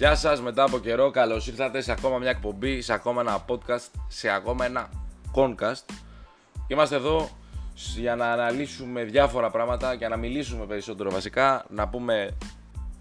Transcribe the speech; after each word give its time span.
Γεια 0.00 0.14
σας, 0.14 0.40
μετά 0.40 0.62
από 0.62 0.78
καιρό 0.78 1.10
καλώς 1.10 1.46
ήρθατε 1.46 1.80
σε 1.80 1.92
ακόμα 1.92 2.18
μια 2.18 2.30
εκπομπή, 2.30 2.80
σε 2.80 2.92
ακόμα 2.92 3.20
ένα 3.20 3.44
podcast, 3.48 3.90
σε 4.08 4.30
ακόμα 4.30 4.64
ένα 4.64 4.90
concast. 5.34 5.94
Είμαστε 6.66 6.96
εδώ 6.96 7.30
για 7.96 8.16
να 8.16 8.32
αναλύσουμε 8.32 9.04
διάφορα 9.04 9.50
πράγματα 9.50 9.96
και 9.96 10.08
να 10.08 10.16
μιλήσουμε 10.16 10.64
περισσότερο 10.64 11.10
βασικά, 11.10 11.64
να 11.68 11.88
πούμε 11.88 12.36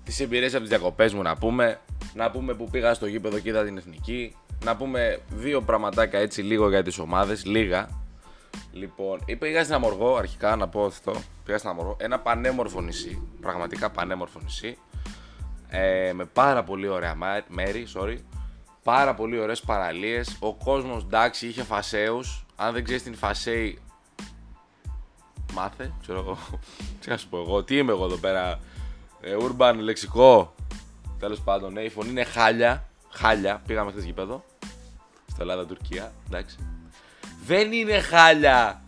τις 0.04 0.20
εμπειρίες 0.20 0.52
από 0.52 0.60
τις 0.60 0.70
διακοπές 0.70 1.14
μου 1.14 1.22
να 1.22 1.38
πούμε, 1.38 1.80
να 2.14 2.32
πούμε 2.32 2.54
που 2.54 2.68
πήγα 2.72 2.94
στο 2.94 3.06
γήπεδο 3.06 3.40
και 3.40 3.50
είδα 3.50 3.64
την 3.64 3.78
εθνική, 3.78 4.36
να 4.66 4.76
πούμε 4.76 5.20
δύο 5.30 5.62
πραγματάκια 5.62 6.20
έτσι 6.20 6.42
λίγο 6.42 6.70
για 6.70 6.84
τις 6.84 7.00
ομάδες, 7.00 7.46
λίγα. 7.46 7.90
Λοιπόν, 8.72 9.20
πήγα 9.40 9.64
στην 9.64 9.76
Αμοργό, 9.76 10.16
αρχικά 10.16 10.56
να 10.56 10.68
πω 10.68 10.86
αυτό, 10.86 11.16
πήγα 11.46 11.58
στην 11.58 11.70
Αμοργό, 11.70 11.96
ένα 12.00 12.20
πανέμορφο 12.20 12.82
νησί, 12.82 13.28
πραγματικά 13.42 13.90
πανέμορφο 13.90 14.40
νησί, 14.44 14.78
ε, 15.70 16.14
με 16.14 16.26
πάρα 16.26 16.64
πολύ 16.64 16.88
ωραία 16.88 17.16
μέρη, 17.48 17.88
sorry, 17.96 18.18
πάρα 18.84 19.14
πολύ 19.14 19.40
ωραίες 19.40 19.62
παραλίες, 19.62 20.38
ο 20.40 20.54
κόσμος 20.54 21.04
εντάξει 21.04 21.48
είχε 21.48 21.64
φασέους, 21.64 22.46
αν 22.56 22.74
δεν 22.74 22.84
ξέρεις 22.84 23.04
την 23.04 23.16
φασέη 23.16 23.80
μάθε, 25.54 25.94
ξέρω 26.02 26.20
εγώ, 26.20 26.38
τι 27.00 27.10
να 27.10 27.18
σου 27.18 27.30
πω 27.30 27.38
εγώ, 27.38 27.64
τι 27.64 27.78
είμαι 27.78 27.92
εγώ 27.92 28.06
εδώ 28.06 28.16
πέρα, 28.16 28.60
ε, 29.22 29.36
urban 29.40 29.76
λεξικό, 29.78 30.56
τέλος 31.20 31.42
πάντων, 31.42 31.74
ναι, 31.74 31.82
η 31.82 31.90
φωνή 31.90 32.10
είναι 32.10 32.24
χάλια, 32.24 32.90
χάλια, 33.10 33.62
πήγαμε 33.66 33.92
χθες 33.92 34.04
γήπεδο, 34.04 34.46
στο 35.32 35.42
Ελλάδα 35.42 35.66
Τουρκία, 35.66 36.14
εντάξει, 36.28 36.58
δεν 37.46 37.72
είναι 37.72 38.00
χάλια, 38.00 38.84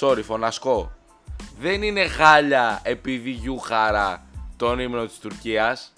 sorry, 0.00 0.22
φωνασκό, 0.22 0.92
δεν 1.60 1.82
είναι 1.82 2.06
χάλια 2.06 2.80
επειδή 2.82 3.30
γιουχάρα 3.30 4.23
τον 4.56 4.78
ύμνο 4.78 5.06
της 5.06 5.18
Τουρκίας 5.18 5.92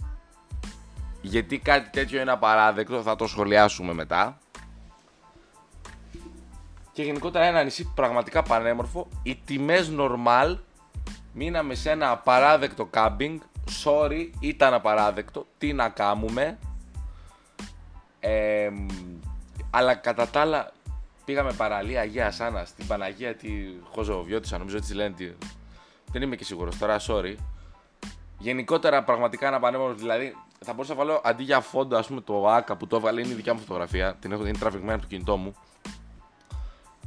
γιατί 1.27 1.59
κάτι 1.59 1.91
τέτοιο 1.91 2.21
είναι 2.21 2.31
απαράδεκτο, 2.31 3.03
θα 3.03 3.17
το 3.17 3.27
σχολιάσουμε 3.27 3.93
μετά. 3.93 4.39
Και 6.93 7.03
γενικότερα 7.03 7.45
ένα 7.45 7.63
νησί 7.63 7.93
πραγματικά 7.95 8.43
πανέμορφο. 8.43 9.09
Οι 9.23 9.41
τιμές 9.45 9.93
normal, 9.99 10.59
μείναμε 11.33 11.75
σε 11.75 11.91
ένα 11.91 12.11
απαράδεκτο 12.11 12.85
κάμπινγκ. 12.85 13.41
Sorry, 13.85 14.31
ήταν 14.41 14.75
απαράδεκτο. 14.75 15.47
Τι 15.59 15.73
να 15.73 15.89
κάνουμε. 15.89 16.59
αλλά 19.71 19.95
κατά 19.95 20.29
τα 20.29 20.41
άλλα 20.41 20.73
πήγαμε 21.25 21.53
παραλία 21.53 22.01
Αγία 22.01 22.31
Σάνα 22.31 22.65
στην 22.65 22.87
Παναγία 22.87 23.35
τη 23.35 23.49
Χοζοβιώτησα, 23.93 24.59
νομίζω 24.59 24.77
έτσι 24.77 24.95
λένε. 24.95 25.37
Δεν 26.13 26.23
είμαι 26.23 26.37
και 26.37 26.45
σίγουρος 26.45 26.79
τώρα, 26.79 27.01
sorry. 27.07 27.35
Γενικότερα 28.39 29.05
πραγματικά 29.05 29.47
ένα 29.47 29.59
πανέμορφος. 29.59 30.01
Δηλαδή 30.01 30.37
θα 30.65 30.73
μπορούσα 30.73 30.95
να 30.95 30.99
βάλω 30.99 31.21
αντί 31.25 31.43
για 31.43 31.61
φόντο, 31.61 31.97
ας 31.97 32.07
πούμε 32.07 32.21
το 32.21 32.49
ΑΚΑ 32.49 32.77
που 32.77 32.87
το 32.87 32.97
έβαλε 32.97 33.21
είναι 33.21 33.33
η 33.33 33.35
δικιά 33.35 33.55
μου 33.55 33.61
φωτογραφία. 33.61 34.15
Την 34.21 34.33
έχω, 34.33 34.47
είναι 34.47 34.59
τραβηγμένη 34.59 34.93
από 34.93 35.03
το 35.03 35.09
κινητό 35.09 35.37
μου. 35.37 35.55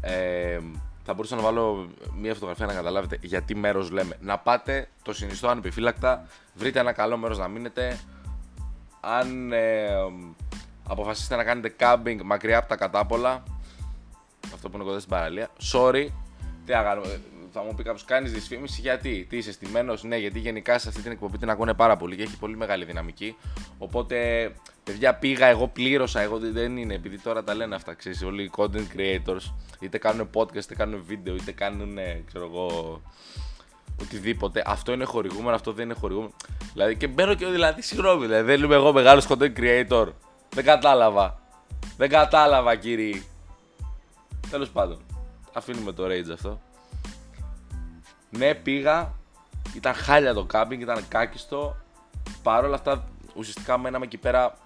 Ε, 0.02 0.60
θα 1.04 1.14
μπορούσα 1.14 1.36
να 1.36 1.42
βάλω 1.42 1.90
μια 2.16 2.34
φωτογραφία 2.34 2.66
να 2.66 2.74
καταλάβετε 2.74 3.18
για 3.22 3.42
τι 3.42 3.56
μέρος 3.56 3.92
λέμε. 3.92 4.18
Να 4.20 4.38
πάτε, 4.38 4.90
το 5.02 5.14
συνιστώ 5.14 5.48
ανεπιφύλακτα. 5.48 6.28
Βρείτε 6.54 6.80
ένα 6.80 6.92
καλό 6.92 7.18
μέρος 7.18 7.38
να 7.38 7.48
μείνετε. 7.48 8.00
Αν 9.00 9.52
ε, 9.52 9.88
αποφασίσετε 10.88 11.36
να 11.36 11.44
κάνετε 11.44 11.70
κάμπινγκ 11.70 12.20
μακριά 12.24 12.58
από 12.58 12.68
τα 12.68 12.76
κατάπολα, 12.76 13.44
αυτό 14.54 14.70
που 14.70 14.76
είναι 14.76 14.86
κοντά 14.86 15.00
στην 15.00 15.12
παραλία, 15.12 15.50
sorry, 15.74 16.08
τι 16.66 16.72
να 16.72 17.02
θα 17.52 17.64
μου 17.64 17.74
πει 17.76 17.84
κάποιος: 17.84 18.06
Κάνεις 18.06 18.32
δυσφήμιση 18.32 18.82
γιατί, 18.82 19.26
τι 19.30 19.38
είσαι 19.38 19.52
στημένος; 19.52 20.04
Ναι, 20.04 20.18
γιατί 20.18 20.40
γενικά 20.40 20.80
σε 20.80 20.90
αυτή 20.90 21.02
την 21.02 21.12
εκπομπή 21.12 21.38
την 21.38 21.50
ακούνε 21.50 21.74
πάρα 21.74 21.98
πολύ 21.98 22.16
και 22.16 22.24
έχει 22.24 22.38
πολύ 22.38 22.58
μεγάλη 22.58 22.86
δυναμική. 22.86 23.36
Οπότε, 23.78 24.18
παιδιά, 24.84 25.16
πήγα, 25.16 25.46
εγώ 25.46 25.68
πλήρωσα. 25.68 26.20
Εγώ 26.20 26.40
δεν 26.40 26.78
είναι, 26.78 26.94
επειδή 26.94 27.20
τώρα 27.20 27.44
τα 27.44 27.56
λένε 27.56 27.76
αυτά, 27.76 27.94
ξέρεις, 27.94 28.24
όλοι 28.24 28.44
οι 28.44 28.52
content 28.56 28.88
creators, 28.96 29.54
είτε 29.80 29.98
κάνουν 29.98 30.30
podcast, 30.34 30.56
είτε 30.56 30.76
κάνουν 30.76 31.04
βίντεο, 31.06 31.36
είτε 31.36 31.52
κάνουν, 31.52 31.98
ξέρω 32.28 32.46
εγώ, 32.46 33.02
οτιδήποτε. 34.02 34.64
Αυτό 34.66 34.92
είναι 34.92 35.04
χορηγούμενο, 35.04 35.56
αυτό 35.56 35.72
δεν 35.72 35.86
είναι 35.86 36.00
χορηγούμενο. 36.00 36.34
Δηλαδή, 36.74 36.96
και 36.96 37.08
μπαίνω 37.08 37.34
και 37.34 37.46
δηλαδή, 37.46 37.82
συγγνώμη, 37.82 38.26
δηλαδή, 38.26 38.44
δεν 38.44 38.64
είμαι 38.64 38.76
εγώ 38.76 38.94
μεγάλος 38.94 39.28
content 39.28 39.54
creator. 39.58 40.08
Δεν 40.50 40.64
κατάλαβα. 40.64 41.40
Δεν 41.98 42.10
κατάλαβα, 42.10 42.76
κύριε. 42.76 43.22
Τέλος 44.50 44.70
πάντων. 44.70 44.98
Αφήνουμε 45.54 45.92
το 45.92 46.06
rage 46.06 46.32
αυτό. 46.34 46.62
Ναι, 48.30 48.56
πήγα. 48.56 49.14
Ήταν 49.76 49.94
χάλια 49.94 50.34
το 50.34 50.46
κάμπινγκ, 50.46 50.82
ήταν 50.82 51.08
κάκιστο. 51.08 51.76
Παρ' 52.44 52.64
όλα 52.64 52.76
αυτά, 52.76 53.08
ουσιαστικά 53.36 53.78
μέναμε 53.78 54.06
εκεί 54.06 54.18
πέρα 54.18 54.58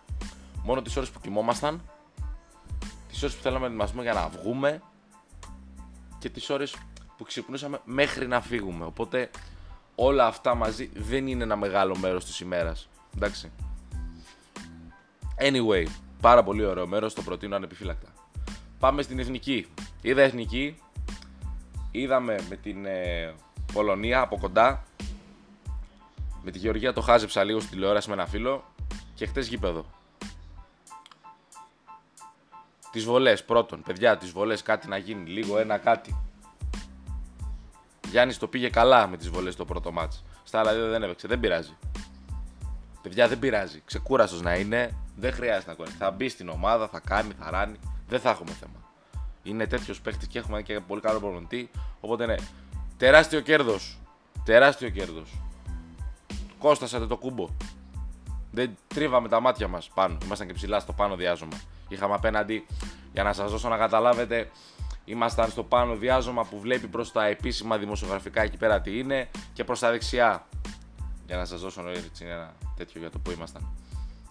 μόνο 0.64 0.82
τις 0.82 0.96
ώρες 0.98 1.10
που 1.10 1.20
κοιμόμασταν. 1.20 1.82
Τις 3.08 3.24
ώρες 3.24 3.36
που 3.36 3.42
θέλαμε 3.42 3.60
να 3.60 3.68
ετοιμαστούμε 3.68 4.04
για 4.04 4.14
να 4.14 4.28
βγούμε. 4.28 4.82
Και 6.20 6.30
τις 6.30 6.50
ώρες 6.50 6.76
που 7.18 7.24
ξυπνούσαμε 7.24 7.80
μέχρι 7.84 8.28
να 8.28 8.42
φύγουμε. 8.42 8.86
Οπότε 8.86 9.30
όλα 9.96 10.26
αυτά 10.26 10.56
μαζί 10.56 10.90
δεν 10.94 11.28
είναι 11.28 11.44
ένα 11.44 11.56
μεγάλο 11.56 11.98
μέρος 11.98 12.26
της 12.26 12.40
ημέρας. 12.40 12.90
Εντάξει. 13.16 13.52
Anyway, 15.40 15.86
πάρα 16.22 16.44
πολύ 16.44 16.66
ωραίο 16.66 16.88
μέρος, 16.88 17.14
το 17.14 17.22
προτείνω 17.22 17.56
ανεπιφύλακτα. 17.56 18.08
Πάμε 18.80 19.02
στην 19.02 19.20
εθνική. 19.20 19.68
Είδα 20.02 20.22
εθνική. 20.22 20.78
Είδαμε 21.92 22.40
με 22.50 22.56
την 22.56 22.86
ε, 22.86 23.34
Πολωνία 23.74 24.22
από 24.22 24.38
κοντά. 24.38 24.84
Με 26.44 26.52
τη 26.52 26.58
Γεωργία 26.58 26.94
το 26.94 27.02
χάζεψα 27.02 27.44
λίγο 27.44 27.60
στην 27.60 27.72
τηλεόραση 27.72 28.08
με 28.08 28.14
ένα 28.14 28.26
φίλο 28.26 28.64
και 29.16 29.26
χτες 29.26 29.48
γήπεδο. 29.48 29.86
Τις 32.92 33.04
βολές 33.04 33.44
πρώτον, 33.44 33.82
παιδιά, 33.82 34.18
τις 34.18 34.32
βολές 34.32 34.62
κάτι 34.62 34.88
να 34.88 34.98
γίνει, 34.98 35.30
λίγο 35.30 35.58
ένα 35.58 35.78
κάτι. 35.78 36.18
Γιάννης 38.10 38.38
το 38.38 38.48
πήγε 38.48 38.70
καλά 38.70 39.08
με 39.08 39.18
τις 39.18 39.30
βολές 39.30 39.56
το 39.56 39.66
πρώτο 39.66 39.92
μάτς. 39.92 40.24
Στα 40.44 40.60
άλλα 40.60 40.74
δύο 40.74 40.90
δεν 40.90 41.04
έπαιξε, 41.04 41.28
δεν 41.28 41.40
πειράζει. 41.40 41.78
Παιδιά 43.02 43.28
δεν 43.28 43.40
πειράζει. 43.40 43.82
Ξεκούραστος 43.86 44.42
να 44.42 44.56
είναι, 44.56 44.96
δεν 45.16 45.34
χρειάζεται 45.34 45.72
να 45.72 45.84
κάνει. 45.84 45.96
Θα 45.98 46.12
μπει 46.12 46.30
στην 46.30 46.50
ομάδα, 46.50 46.88
θα 46.88 47.00
κάνει, 47.00 47.34
θα 47.40 47.50
ράνει. 47.50 47.80
Δεν 48.08 48.20
θα 48.20 48.30
έχουμε 48.30 48.52
θέμα. 48.52 48.92
Είναι 49.44 49.68
τέτοιος 49.68 50.02
παίχτη 50.02 50.28
και 50.28 50.40
έχουμε 50.40 50.62
και 50.62 50.80
πολύ 50.80 51.02
καλό 51.02 51.20
προπονητή. 51.20 51.70
Οπότε 52.00 52.26
ναι, 52.26 52.36
Τεράστιο 53.04 53.40
κέρδος. 53.40 54.00
Τεράστιο 54.44 54.90
κέρδος. 54.90 55.30
Κόστασατε 56.60 57.08
το 57.08 57.18
κούμπο. 57.18 57.50
Δεν 58.52 58.78
τρίβαμε 58.88 59.28
τα 59.30 59.40
μάτια 59.40 59.68
μας 59.68 59.90
πάνω. 59.94 60.18
Ήμασταν 60.24 60.48
και 60.48 60.54
ψηλά 60.54 60.80
στο 60.80 60.94
πάνω 60.94 61.16
διάζωμα. 61.16 61.62
Είχαμε 61.88 62.14
απέναντι, 62.14 62.66
για 63.14 63.24
να 63.24 63.34
σας 63.34 63.52
δώσω 63.52 63.70
να 63.70 63.78
καταλάβετε, 63.78 64.52
ήμασταν 65.06 65.50
στο 65.50 65.64
πάνω 65.64 65.96
διάζωμα 65.96 66.44
που 66.46 66.60
βλέπει 66.60 66.88
προς 66.88 67.12
τα 67.12 67.26
επίσημα 67.26 67.78
δημοσιογραφικά 67.78 68.42
εκεί 68.42 68.58
πέρα 68.58 68.82
τι 68.82 69.00
είναι 69.00 69.30
και 69.54 69.64
προς 69.64 69.80
τα 69.80 69.92
δεξιά. 69.92 70.48
Για 71.26 71.38
να 71.38 71.46
σας 71.46 71.62
δώσω 71.62 71.90
έτσι 71.90 72.26
ένα 72.26 72.54
τέτοιο 72.76 73.00
για 73.00 73.10
το 73.10 73.20
που 73.20 73.32
ήμασταν. 73.32 73.68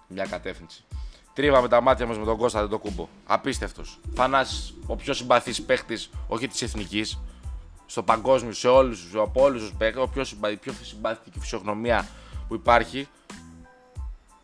Μια 0.08 0.26
κατεύθυνση. 0.26 0.84
Τρίβαμε 1.32 1.68
τα 1.68 1.80
μάτια 1.80 2.06
μας 2.06 2.18
με 2.18 2.24
τον 2.24 2.36
Κώστα 2.36 2.68
το 2.68 2.78
κούμπο. 2.78 3.08
Απίστευτος. 3.26 4.00
Θανάσης, 4.14 4.74
ο 4.86 4.96
πιο 4.96 5.14
συμπαθής 5.14 5.62
παίχτης, 5.62 6.10
όχι 6.28 6.48
της 6.48 6.62
εθνικής, 6.62 7.18
στο 7.92 8.02
παγκόσμιο, 8.02 8.52
σε 8.52 8.68
όλους 8.68 9.14
από 9.14 9.42
όλους 9.42 9.62
τους 9.62 9.72
παίκτες, 9.78 10.08
πιο, 10.12 10.24
συμπα... 10.24 10.48
πιο 10.48 10.72
συμπαθητική 10.82 11.38
φυσιογνωμία 11.38 12.08
που 12.48 12.54
υπάρχει. 12.54 13.08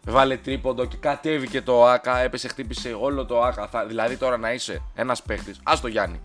Βάλε 0.05 0.37
τρίποντο 0.37 0.85
και 0.85 0.97
κατέβηκε 0.97 1.63
το 1.63 1.87
ΑΚΑ, 1.87 2.19
έπεσε, 2.19 2.49
χτύπησε 2.49 2.97
όλο 3.01 3.27
το 3.27 3.43
ΑΚΑ. 3.43 3.87
Δηλαδή 3.87 4.17
τώρα 4.17 4.37
να 4.37 4.53
είσαι 4.53 4.83
ένας 4.95 5.23
παίχτη, 5.23 5.55
ας 5.63 5.81
το 5.81 5.89
Γιάννη. 5.89 6.21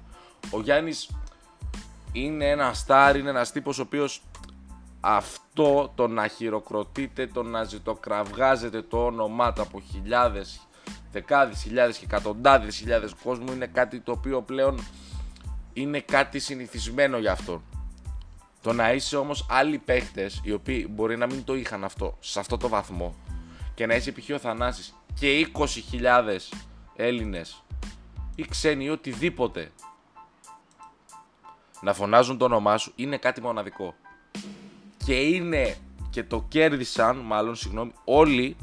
Ο 0.51 0.61
Γιάννης 0.61 1.09
είναι 2.11 2.49
ένα 2.49 2.73
στάρ, 2.73 3.15
είναι 3.15 3.29
ένας 3.29 3.51
τύπος 3.51 3.79
ο 3.79 3.81
οποίος 3.81 4.21
αυτό 4.99 5.91
το 5.95 6.07
να 6.07 6.27
χειροκροτείτε, 6.27 7.27
το 7.27 7.43
να 7.43 7.63
ζητοκραυγάζετε 7.63 8.81
το 8.81 9.05
όνομά 9.05 9.53
του 9.53 9.61
από 9.61 9.81
χιλιάδες, 9.91 10.67
δεκάδες 11.11 11.61
χιλιάδες 11.61 11.97
και 11.97 12.05
εκατοντάδες 12.05 12.75
χιλιάδες 12.75 13.13
κόσμου 13.23 13.51
είναι 13.53 13.67
κάτι 13.67 13.99
το 13.99 14.11
οποίο 14.11 14.41
πλέον 14.41 14.79
είναι 15.73 15.99
κάτι 15.99 16.39
συνηθισμένο 16.39 17.17
για 17.17 17.31
αυτό. 17.31 17.61
Το 18.61 18.73
να 18.73 18.93
είσαι 18.93 19.17
όμως 19.17 19.45
άλλοι 19.49 19.77
παίχτες 19.77 20.41
οι 20.43 20.51
οποίοι 20.51 20.87
μπορεί 20.89 21.17
να 21.17 21.25
μην 21.25 21.43
το 21.43 21.55
είχαν 21.55 21.83
αυτό 21.83 22.17
σε 22.19 22.39
αυτό 22.39 22.57
το 22.57 22.67
βαθμό 22.67 23.15
και 23.73 23.85
να 23.85 23.95
είσαι 23.95 24.11
π.χ. 24.11 24.29
ο 24.33 24.39
Θανάσης 24.39 24.93
και 25.19 25.47
20.000 25.53 26.37
Έλληνες 26.95 27.63
ή 28.35 28.45
ξένοι 28.49 28.83
ή 28.83 28.89
οτιδήποτε 28.89 29.71
να 31.81 31.93
φωνάζουν 31.93 32.37
το 32.37 32.45
όνομά 32.45 32.77
σου 32.77 32.91
είναι 32.95 33.17
κάτι 33.17 33.41
μοναδικό. 33.41 33.95
Και 35.05 35.21
είναι 35.21 35.77
και 36.09 36.23
το 36.23 36.45
κέρδισαν, 36.47 37.17
μάλλον 37.17 37.55
συγγνώμη, 37.55 37.91
όλοι 38.03 38.55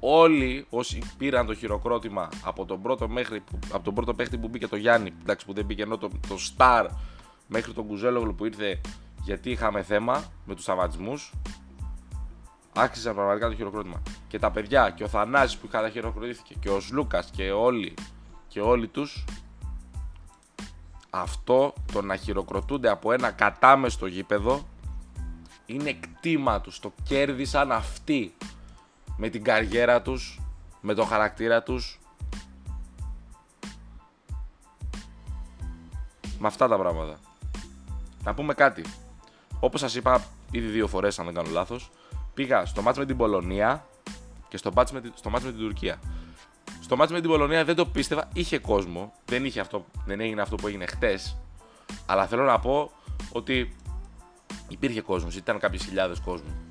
όλοι 0.00 0.66
όσοι 0.70 1.02
πήραν 1.18 1.46
το 1.46 1.54
χειροκρότημα 1.54 2.28
από 2.44 2.64
τον 2.64 2.82
πρώτο, 2.82 3.08
μέχρι, 3.08 3.42
από 3.72 3.84
τον 3.84 3.94
πρώτο 3.94 4.14
παίχτη 4.14 4.38
που 4.38 4.48
μπήκε 4.48 4.66
το 4.66 4.76
Γιάννη, 4.76 5.12
εντάξει, 5.20 5.46
που 5.46 5.52
δεν 5.52 5.64
μπήκε 5.64 5.82
ενώ 5.82 5.98
το, 5.98 6.08
το 6.28 6.36
Star 6.56 6.86
μέχρι 7.46 7.72
τον 7.72 7.86
Κουζέλογλου 7.86 8.34
που 8.34 8.44
ήρθε 8.44 8.80
γιατί 9.22 9.50
είχαμε 9.50 9.82
θέμα 9.82 10.24
με 10.44 10.54
τους 10.54 10.62
σταματισμούς 10.62 11.32
άξιζαν 12.74 13.14
πραγματικά 13.14 13.48
το 13.48 13.54
χειροκρότημα. 13.54 14.02
Και 14.28 14.38
τα 14.38 14.50
παιδιά 14.50 14.90
και 14.90 15.04
ο 15.04 15.08
Θανάσης 15.08 15.56
που 15.56 15.68
καταχειροκροτήθηκε 15.68 16.54
και 16.60 16.70
ο 16.70 16.80
Σλούκας 16.80 17.30
και 17.30 17.50
όλοι 17.50 17.94
και 18.48 18.60
όλοι 18.60 18.88
τους 18.88 19.24
αυτό 21.10 21.72
το 21.92 22.02
να 22.02 22.16
χειροκροτούνται 22.16 22.88
από 22.88 23.12
ένα 23.12 23.30
κατάμεστο 23.30 24.06
γήπεδο 24.06 24.66
είναι 25.66 25.92
κτήμα 25.92 26.60
τους. 26.60 26.80
Το 26.80 26.92
κέρδισαν 27.02 27.72
αυτοί 27.72 28.34
με 29.18 29.28
την 29.28 29.44
καριέρα 29.44 30.02
τους, 30.02 30.40
με 30.80 30.94
το 30.94 31.04
χαρακτήρα 31.04 31.62
τους. 31.62 32.00
Με 36.38 36.46
αυτά 36.46 36.68
τα 36.68 36.76
πράγματα. 36.76 37.18
Να 38.24 38.34
πούμε 38.34 38.54
κάτι. 38.54 38.84
Όπως 39.60 39.80
σας 39.80 39.94
είπα 39.94 40.24
ήδη 40.50 40.66
δύο 40.66 40.86
φορές 40.86 41.18
αν 41.18 41.24
δεν 41.24 41.34
κάνω 41.34 41.50
λάθος, 41.50 41.90
πήγα 42.34 42.64
στο 42.64 42.82
μάτς 42.82 42.98
με 42.98 43.06
την 43.06 43.16
Πολωνία 43.16 43.86
και 44.48 44.56
στο 44.56 44.72
μάτς 44.74 44.92
με, 44.92 45.02
στο 45.14 45.30
μάτς 45.30 45.44
με 45.44 45.50
την 45.50 45.60
Τουρκία. 45.60 46.00
Στο 46.80 46.96
μάτς 46.96 47.12
με 47.12 47.20
την 47.20 47.30
Πολωνία 47.30 47.64
δεν 47.64 47.74
το 47.74 47.86
πίστευα, 47.86 48.28
είχε 48.32 48.58
κόσμο, 48.58 49.12
δεν, 49.24 49.44
είχε 49.44 49.60
αυτό, 49.60 49.84
δεν 50.04 50.20
έγινε 50.20 50.40
αυτό 50.40 50.56
που 50.56 50.66
έγινε 50.66 50.86
χτες, 50.86 51.36
αλλά 52.06 52.26
θέλω 52.26 52.44
να 52.44 52.58
πω 52.58 52.90
ότι 53.32 53.76
υπήρχε 54.68 55.00
κόσμος, 55.00 55.36
ήταν 55.36 55.58
κάποιες 55.58 55.84
χιλιάδες 55.84 56.20
κόσμου. 56.20 56.67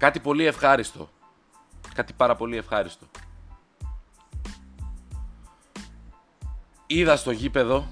Κάτι 0.00 0.20
πολύ 0.20 0.44
ευχάριστο. 0.44 1.08
Κάτι 1.94 2.12
πάρα 2.12 2.36
πολύ 2.36 2.56
ευχάριστο. 2.56 3.06
Είδα 6.86 7.16
στο 7.16 7.30
γήπεδο 7.30 7.88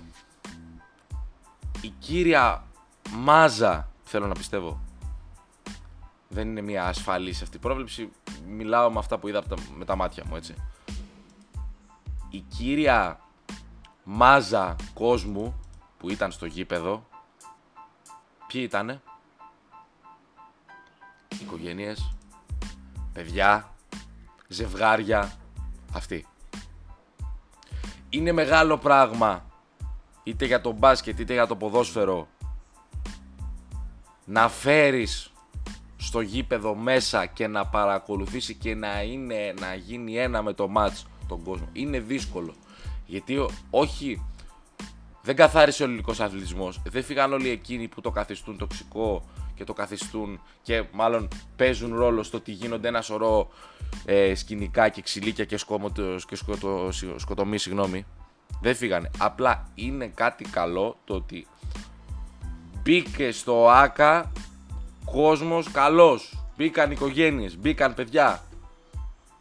η 1.81 1.89
κύρια 1.89 2.65
μάζα, 3.11 3.89
θέλω 4.03 4.27
να 4.27 4.35
πιστεύω, 4.35 4.81
δεν 6.29 6.49
είναι 6.49 6.61
μια 6.61 6.87
ασφαλής 6.87 7.43
αυτή 7.43 7.57
η 7.57 7.61
πρόβλεψη. 7.61 8.11
Μιλάω 8.47 8.91
με 8.91 8.99
αυτά 8.99 9.19
που 9.19 9.29
είδα 9.29 9.43
με 9.77 9.85
τα 9.85 9.97
μάτια 9.97 10.25
μου, 10.29 10.37
έτσι. 10.37 10.55
Η 12.31 12.39
κύρια 12.39 13.21
μάζα 14.05 14.77
κόσμου 14.95 15.61
που 15.99 16.11
ήταν 16.11 16.33
στο 16.33 16.47
γήπεδο, 16.47 17.07
ποιοι 18.47 18.63
ήτανε, 18.65 19.03
οικογένειες, 21.43 22.15
παιδιά, 23.13 23.75
ζευγάρια, 24.49 25.33
αυτοί. 25.93 26.27
Είναι 28.09 28.33
μεγάλο 28.33 28.79
πράγμα, 28.79 29.45
είτε 30.23 30.47
για 30.47 30.61
το 30.61 30.73
μπάσκετ 30.73 31.19
είτε 31.19 31.33
για 31.33 31.47
το 31.47 31.57
ποδόσφαιρο, 31.57 32.29
να 34.25 34.49
φέρεις 34.49 35.33
στο 35.97 36.21
γήπεδο 36.21 36.75
μέσα 36.75 37.27
και 37.27 37.47
να 37.47 37.67
παρακολουθήσει 37.67 38.55
και 38.55 38.75
να, 38.75 39.03
είναι, 39.03 39.55
να 39.61 39.75
γίνει 39.75 40.17
ένα 40.17 40.43
με 40.43 40.53
το 40.53 40.69
μάτς 40.69 41.07
τον 41.29 41.43
κόσμο. 41.43 41.69
Είναι 41.73 42.01
δύσκολο. 42.01 42.55
Γιατί 43.07 43.47
όχι, 43.71 44.25
δεν 45.23 45.37
καθάρισε 45.37 45.83
ο 45.83 45.87
ελληνικός 45.87 46.21
αθλητισμός. 46.21 46.81
Δεν 46.85 47.05
φύγαν 47.05 47.33
όλοι 47.33 47.49
εκείνοι 47.49 47.89
που 47.89 48.01
το 48.01 48.11
καθιστούν 48.11 48.59
τοξικό 48.59 49.25
και 49.59 49.65
το 49.65 49.73
καθιστούν 49.73 50.41
και 50.63 50.85
μάλλον 50.93 51.29
παίζουν 51.57 51.95
ρόλο 51.95 52.23
στο 52.23 52.37
ότι 52.37 52.53
γίνονται 52.53 52.89
ένα 52.89 53.03
σωρό 53.03 53.49
ε, 54.05 54.35
σκηνικά 54.35 54.89
και 54.89 55.03
ξυλίκια 55.03 55.45
και, 55.45 55.57
σκόμωτος, 55.57 56.27
και 56.27 56.37
σκοτω, 56.37 56.89
σκοτωμή, 57.17 57.59
συγγνώμη. 57.59 58.07
Δεν 58.61 58.75
φύγανε. 58.75 59.11
Απλά 59.19 59.69
είναι 59.75 60.07
κάτι 60.07 60.45
καλό 60.45 60.97
το 61.05 61.15
ότι 61.15 61.47
μπήκε 62.83 63.33
στο 63.33 63.69
ΆΚΑ 63.69 64.33
κόσμος 65.05 65.71
καλός. 65.71 66.43
Μπήκαν 66.57 66.91
οικογένειες, 66.91 67.59
μπήκαν 67.59 67.95
παιδιά. 67.95 68.43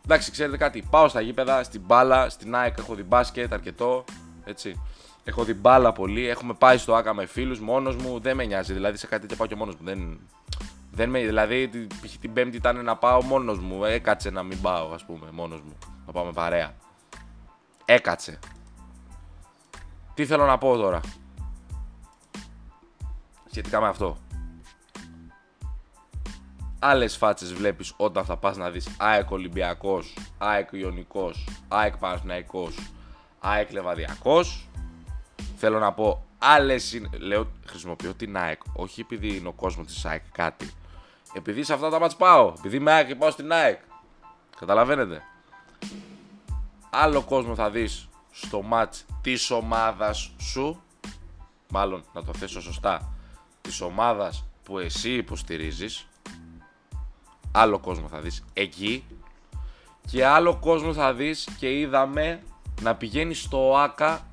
Εντάξει, 0.06 0.32
ξέρετε 0.32 0.58
κάτι, 0.58 0.84
πάω 0.90 1.08
στα 1.08 1.22
γήπεδα, 1.22 1.64
στην 1.64 1.82
μπάλα, 1.86 2.30
στην 2.30 2.56
ΑΕΚ 2.56 2.78
έχω 2.78 2.96
δει 2.96 3.04
μπάσκετ 3.04 3.54
αρκετό, 3.54 4.06
έτσι. 4.44 4.82
Έχω 5.28 5.44
δει 5.44 5.54
μπάλα 5.54 5.92
πολύ, 5.92 6.28
έχουμε 6.28 6.54
πάει 6.54 6.78
στο 6.78 6.96
ΆΚΑ 6.96 7.14
με 7.14 7.26
φίλους, 7.26 7.60
μόνος 7.60 7.96
μου, 7.96 8.20
δεν 8.20 8.36
με 8.36 8.46
νοιάζει, 8.46 8.74
δηλαδή 8.74 8.98
σε 8.98 9.08
κάτι 9.08 9.22
τέτοιο 9.22 9.38
πάω 9.38 9.48
και 9.48 9.56
μόνος 9.56 9.76
μου, 9.76 9.86
δεν... 9.86 10.20
Δεν 10.92 11.10
με, 11.10 11.20
δηλαδή 11.20 11.70
την 12.22 12.34
πέμπτη 12.34 12.58
ήταν 12.58 12.84
να 12.84 12.96
πάω 12.96 13.24
μόνος 13.24 13.60
μου, 13.60 13.84
έκατσε 13.84 14.30
να 14.30 14.44
μην 14.44 14.62
πάω 14.62 14.94
ας 14.94 15.06
πούμε 15.06 15.32
μόνος 15.32 15.62
μου, 15.62 15.78
να 16.06 16.12
πάω 16.12 16.24
με 16.24 16.32
παρέα. 16.32 16.76
Έκατσε. 17.86 18.40
Τι 20.14 20.26
θέλω 20.26 20.46
να 20.46 20.58
πω 20.58 20.76
τώρα; 20.76 21.00
Σχετικά 23.50 23.82
με 23.82 23.88
αυτό 23.88 24.18
άλλες 26.80 27.18
φάτσες 27.18 27.54
βλέπεις 27.54 27.94
όταν 27.98 28.26
θα 28.26 28.38
πας 28.38 28.58
να 28.58 28.70
δεις 28.70 28.90
ΑΕΚ 28.98 29.32
Ολυμπιακός, 29.32 30.14
ΑΕΚ 30.38 30.70
Ιωνικός, 30.72 31.48
ΑΕΚ 31.68 31.98
Παναθηναϊκός, 31.98 32.78
ΑΕΚ 33.40 33.72
Λεβαδιακός. 33.72 34.67
Θέλω 35.60 35.80
να 35.80 35.94
πω 35.94 36.26
άλλες 36.38 37.02
λέω 37.20 37.52
χρησιμοποιώ 37.66 38.14
την 38.14 38.38
ΑΕΚ, 38.38 38.62
όχι 38.74 39.02
επειδή 39.02 39.36
είναι 39.36 39.48
ο 39.48 39.52
κόσμος 39.52 39.88
της 39.88 40.06
ΑΕΚ 40.06 40.22
κάτι. 40.32 40.72
Επειδή 41.34 41.64
σε 41.64 41.74
αυτά 41.74 41.90
τα 41.90 42.00
μάτς 42.00 42.16
πάω, 42.16 42.54
επειδή 42.58 42.76
είμαι 42.76 42.92
ΑΕΚ 42.92 43.08
και 43.08 43.16
πάω 43.16 43.32
στην 43.32 43.52
ΑΕΚ. 43.52 43.80
Καταλαβαίνετε. 44.60 45.22
Άλλο 46.90 47.22
κόσμο 47.22 47.56
θα 47.56 47.70
δεις 47.70 48.08
στο 48.32 48.62
μάτς 48.62 49.06
της 49.22 49.52
ομάδας 49.52 50.32
σου, 50.38 50.82
μάλλον 51.70 52.04
να 52.14 52.24
το 52.24 52.34
θέσω 52.34 52.62
σωστά, 52.62 53.14
της 53.62 53.82
ομάδας 53.82 54.46
που 54.64 54.80
εσύ 54.80 55.14
υποστηρίζεις, 55.14 56.08
άλλο 57.52 57.80
κόσμο 57.80 58.08
θα 58.08 58.20
δεις 58.20 58.44
εκεί 58.54 59.04
και 60.08 60.26
άλλο 60.26 60.56
κόσμο 60.56 60.94
θα 60.94 61.14
δεις 61.14 61.48
και 61.60 61.80
είδαμε 61.80 62.44
να 62.82 62.96
πηγαίνει 62.96 63.34
στο 63.34 63.78
ΆΚΑ 63.78 64.28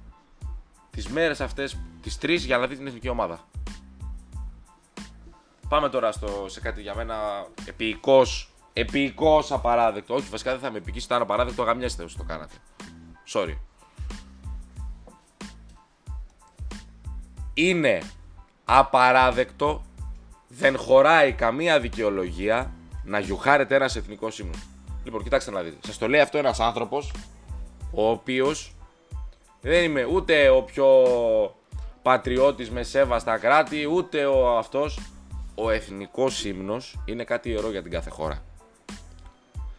τις 0.94 1.08
μέρες 1.08 1.40
αυτές, 1.40 1.78
τις 2.02 2.18
τρεις 2.18 2.44
για 2.44 2.58
να 2.58 2.66
δει 2.66 2.76
την 2.76 2.86
εθνική 2.86 3.08
ομάδα. 3.08 3.48
Πάμε 5.68 5.88
τώρα 5.88 6.12
στο, 6.12 6.44
σε 6.48 6.60
κάτι 6.60 6.82
για 6.82 6.94
μένα 6.94 7.46
επίοικος, 7.64 8.52
επίοικος 8.72 9.52
απαράδεκτο. 9.52 10.14
Όχι, 10.14 10.28
βασικά 10.30 10.50
δεν 10.50 10.60
θα 10.60 10.70
με 10.70 10.78
επικίσει, 10.78 11.06
ήταν 11.06 11.22
απαράδεκτο, 11.22 11.62
γαμιέστε 11.62 12.02
όσοι 12.02 12.16
το 12.16 12.22
κάνατε. 12.22 12.54
Sorry. 13.32 13.54
Είναι 17.54 18.02
απαράδεκτο, 18.64 19.84
δεν 20.48 20.78
χωράει 20.78 21.32
καμία 21.32 21.80
δικαιολογία 21.80 22.72
να 23.04 23.18
γιουχάρετε 23.18 23.74
ένας 23.74 23.96
εθνικός 23.96 24.38
ύμνος. 24.38 24.66
Λοιπόν, 25.04 25.22
κοιτάξτε 25.22 25.50
να 25.50 25.62
δείτε. 25.62 25.76
Σας 25.86 25.98
το 25.98 26.08
λέει 26.08 26.20
αυτό 26.20 26.38
ένας 26.38 26.60
άνθρωπος, 26.60 27.12
ο 27.90 28.08
οποίος 28.10 28.73
δεν 29.64 29.84
είμαι 29.84 30.04
ούτε 30.04 30.48
ο 30.48 30.62
πιο 30.62 30.86
πατριώτης 32.02 32.70
με 32.70 32.82
σέβαστα 32.82 33.38
κράτη, 33.38 33.86
ούτε 33.86 34.26
ο 34.26 34.56
αυτός. 34.56 34.98
Ο 35.54 35.70
εθνικός 35.70 36.44
ύμνος 36.44 36.98
είναι 37.04 37.24
κάτι 37.24 37.48
ιερό 37.48 37.70
για 37.70 37.82
την 37.82 37.90
κάθε 37.90 38.10
χώρα. 38.10 38.44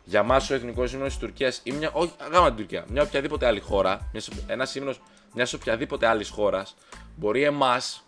Για 0.03 0.23
μας 0.23 0.49
ο 0.49 0.53
εθνικός 0.53 0.93
ύμνος 0.93 1.07
της 1.07 1.17
Τουρκίας 1.17 1.61
ή 1.63 1.71
μια. 1.71 1.89
Όχι, 1.93 2.11
αγάμα 2.17 2.47
την 2.47 2.55
Τουρκία. 2.55 2.85
Μια 2.89 3.01
οποιαδήποτε 3.01 3.45
άλλη 3.45 3.59
χώρα, 3.59 4.11
ένας 4.47 4.75
ύμνος 4.75 5.01
μιας 5.33 5.53
οποιαδήποτε 5.53 6.07
άλλης 6.07 6.29
χώρας, 6.29 6.75
μπορεί 7.15 7.43
εμάς 7.43 8.05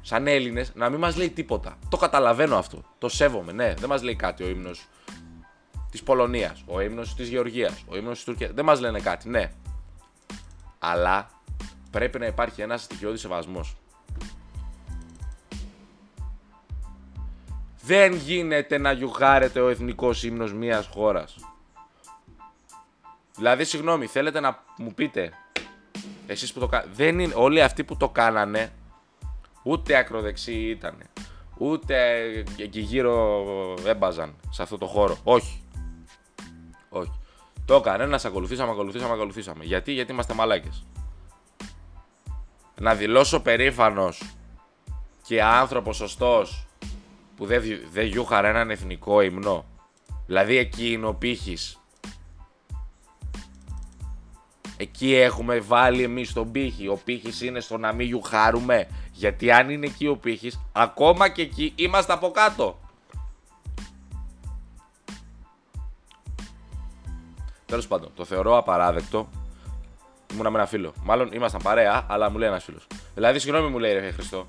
σαν 0.00 0.26
Έλληνες, 0.26 0.72
να 0.74 0.88
μην 0.88 0.98
μας 0.98 1.16
λέει 1.16 1.30
τίποτα. 1.30 1.78
Το 1.88 1.96
καταλαβαίνω 1.96 2.56
αυτό. 2.56 2.84
Το 2.98 3.08
σέβομαι, 3.08 3.52
ναι. 3.52 3.74
Δεν 3.78 3.88
μας 3.88 4.02
λέει 4.02 4.16
κάτι 4.16 4.44
ο 4.44 4.48
ύμνος 4.48 4.88
της 5.90 6.02
Πολωνίας, 6.02 6.64
ο 6.66 6.80
ύμνος 6.80 7.14
της 7.14 7.28
Γεωργίας, 7.28 7.84
ο 7.88 7.96
ύμνος 7.96 8.14
της 8.14 8.24
Τουρκίας. 8.24 8.50
Δεν 8.54 8.64
μας 8.64 8.80
λένε 8.80 9.00
κάτι, 9.00 9.28
ναι. 9.28 9.50
Αλλά 10.78 11.30
πρέπει 11.90 12.18
να 12.18 12.26
υπάρχει 12.26 12.62
ένας 12.62 12.82
στοιχειώδης 12.82 13.20
σεβασμός. 13.20 13.76
Δεν 17.82 18.14
γίνεται 18.14 18.78
να 18.78 18.92
γιουχάρετε 18.92 19.60
ο 19.60 19.68
εθνικός 19.68 20.22
ύμνος 20.22 20.52
μιας 20.52 20.86
χώρας. 20.86 21.36
Δηλαδή, 23.36 23.64
συγγνώμη, 23.64 24.06
θέλετε 24.06 24.40
να 24.40 24.64
μου 24.78 24.94
πείτε, 24.94 25.32
εσείς 26.26 26.52
που 26.52 26.60
το 26.60 26.66
κάνετε, 26.66 26.90
δεν 26.94 27.18
είναι, 27.18 27.34
όλοι 27.36 27.62
αυτοί 27.62 27.84
που 27.84 27.96
το 27.96 28.08
κάνανε, 28.08 28.72
Ούτε 29.68 29.96
ακροδεξί 29.96 30.52
ήταν. 30.52 30.94
Ούτε 31.58 32.22
εκεί 32.56 32.80
γύρω 32.80 33.44
έμπαζαν 33.84 34.34
σε 34.50 34.62
αυτό 34.62 34.78
το 34.78 34.86
χώρο. 34.86 35.18
Όχι. 35.24 35.62
Όχι. 36.88 37.12
Το 37.68 37.74
έκανε 37.74 38.04
ένας, 38.04 38.24
ακολουθήσαμε, 38.24 38.70
ακολουθήσαμε, 38.70 39.12
ακολουθήσαμε. 39.12 39.64
Γιατί, 39.64 39.92
γιατί 39.92 40.12
είμαστε 40.12 40.34
μαλάκες. 40.34 40.86
Να 42.80 42.94
δηλώσω 42.94 43.40
περήφανος 43.40 44.22
και 45.22 45.42
άνθρωπος 45.42 45.96
σωστός 45.96 46.66
που 47.36 47.46
δεν, 47.46 47.62
δεν 47.92 48.06
γιούχαρε 48.06 48.48
έναν 48.48 48.70
εθνικό 48.70 49.20
ύμνο. 49.20 49.64
Δηλαδή 50.26 50.56
εκεί 50.56 50.92
είναι 50.92 51.06
ο 51.06 51.14
πύχης. 51.14 51.80
Εκεί 54.76 55.14
έχουμε 55.14 55.60
βάλει 55.60 56.02
εμείς 56.02 56.32
τον 56.32 56.50
πύχη. 56.50 56.88
Ο 56.88 57.00
πύχης 57.04 57.42
είναι 57.42 57.60
στο 57.60 57.78
να 57.78 57.92
μην 57.92 58.06
γιουχάρουμε. 58.06 58.88
Γιατί 59.12 59.50
αν 59.52 59.70
είναι 59.70 59.86
εκεί 59.86 60.06
ο 60.06 60.16
πύχης, 60.16 60.60
ακόμα 60.72 61.28
και 61.28 61.42
εκεί 61.42 61.72
είμαστε 61.76 62.12
από 62.12 62.30
κάτω. 62.30 62.78
Τέλος 67.68 67.86
πάντων, 67.86 68.10
το 68.14 68.24
θεωρώ 68.24 68.56
απαράδεκτο. 68.56 69.28
Ήμουνα 70.32 70.50
με 70.50 70.58
ένα 70.58 70.66
φίλο. 70.66 70.92
Μάλλον 71.02 71.32
ήμασταν 71.32 71.60
παρέα, 71.62 72.06
αλλά 72.08 72.30
μου 72.30 72.38
λέει 72.38 72.48
ένας 72.48 72.64
φίλος. 72.64 72.86
Δηλαδή, 73.14 73.38
συγγνώμη 73.38 73.68
μου 73.68 73.78
λέει 73.78 73.92
ρε 73.92 74.10
Χριστό. 74.10 74.46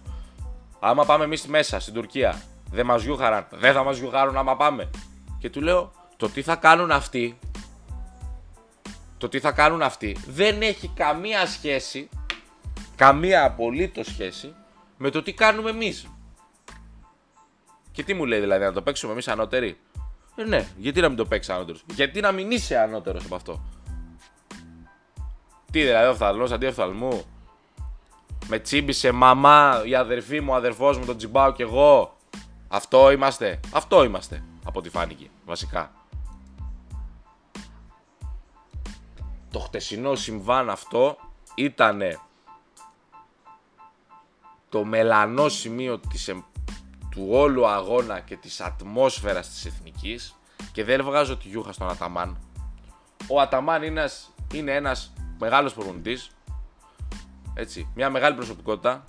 Άμα 0.80 1.06
πάμε 1.06 1.24
εμείς 1.24 1.48
μέσα 1.48 1.80
στην 1.80 1.94
Τουρκία, 1.94 2.42
δεν 2.72 2.86
μας 2.86 3.04
γιούχαραν. 3.04 3.48
Δεν 3.52 3.74
θα 3.74 3.84
μας 3.84 3.98
γιούχαρουν 3.98 4.38
άμα 4.38 4.56
πάμε. 4.56 4.90
Και 5.40 5.50
του 5.50 5.62
λέω, 5.62 5.92
το 6.18 6.30
τι 6.30 6.42
θα 6.42 6.56
κάνουν 6.56 6.92
αυτοί. 6.92 7.40
Το 9.18 9.30
τι 9.30 9.40
θα 9.40 9.52
κάνουν 9.52 9.82
αυτοί 9.82 10.18
δεν 10.28 10.62
έχει 10.62 10.88
καμία 10.88 11.46
σχέση. 11.46 12.10
Καμία 12.96 13.46
απολύτως 13.46 14.08
σχέση 14.08 14.54
με 14.98 15.10
το 15.10 15.24
τι 15.24 15.34
κάνουμε 15.34 15.70
εμείς. 15.70 16.08
Και 17.92 18.04
τι 18.04 18.14
μου 18.14 18.26
λέει 18.26 18.40
δηλαδή, 18.40 18.64
να 18.64 18.74
το 18.74 18.82
παίξουμε 18.82 19.12
εμείς 19.12 19.28
ανώτεροι; 19.28 19.78
Ε, 20.40 20.44
ναι, 20.44 20.68
γιατί 20.78 21.02
να 21.02 21.08
μην 21.08 21.18
το 21.18 21.26
παίξει 21.26 21.52
ανώτερος; 21.52 21.84
Γιατί 21.94 22.20
να 22.20 22.32
μην 22.32 22.52
είσαι 22.52 22.78
ανώτερος 22.78 23.26
από 23.26 23.36
αυτό; 23.36 23.62
Τι 25.72 25.82
δηλαδή, 25.82 26.08
οφθαλμός 26.08 26.52
αντί 26.52 26.66
οφθαλμού; 26.66 27.24
Με 28.48 28.60
τσίμπησε 28.60 29.12
μαμά, 29.12 29.82
η 29.86 29.96
αδερφή 29.96 30.42
μου, 30.42 30.52
ο 30.52 30.56
αδερφός 30.56 30.98
μου, 30.98 31.06
τον 31.06 31.18
τσιμπάω 31.18 31.52
κι 31.52 31.62
εγώ. 31.62 32.18
Αυτό 32.68 33.12
είμαστε. 33.12 33.60
Αυτό 33.72 34.04
είμαστε. 34.04 34.44
Από 34.66 34.80
ό,τι 34.80 34.90
φάνηκε, 34.90 35.30
βασικά. 35.46 35.92
Το 39.52 39.60
χτεσινό 39.60 40.16
συμβάν 40.16 40.70
αυτό 40.70 41.18
ήτανε 41.56 42.20
το 44.70 44.84
μελανό 44.84 45.50
σημείο 45.50 46.00
της, 46.00 46.34
του 47.12 47.28
όλου 47.30 47.68
αγώνα 47.68 48.20
και 48.20 48.36
της 48.36 48.62
ατμόσφαιρας 48.62 49.50
της 49.50 49.66
εθνικής 49.66 50.36
και 50.72 50.84
δεν 50.84 51.04
βγάζω 51.04 51.38
τη 51.38 51.48
γιούχα 51.48 51.72
στον 51.72 51.90
Αταμάν. 51.90 52.38
Ο 53.28 53.42
Αταμάν 53.42 53.84
είναι 53.84 54.00
ένας, 54.00 54.34
είναι 54.54 54.76
ένας 54.76 55.14
μεγάλος 55.40 55.74
προπονητής, 55.74 56.30
έτσι, 57.54 57.88
μια 57.96 58.10
μεγάλη 58.10 58.36
προσωπικότητα, 58.36 59.06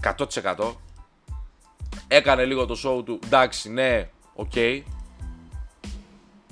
100%. 0.00 0.74
Έκανε 2.08 2.44
λίγο 2.44 2.66
το 2.66 2.76
show 2.84 3.04
του, 3.04 3.18
εντάξει, 3.24 3.70
ναι, 3.70 4.10
OK. 4.34 4.50
Okay. 4.54 4.82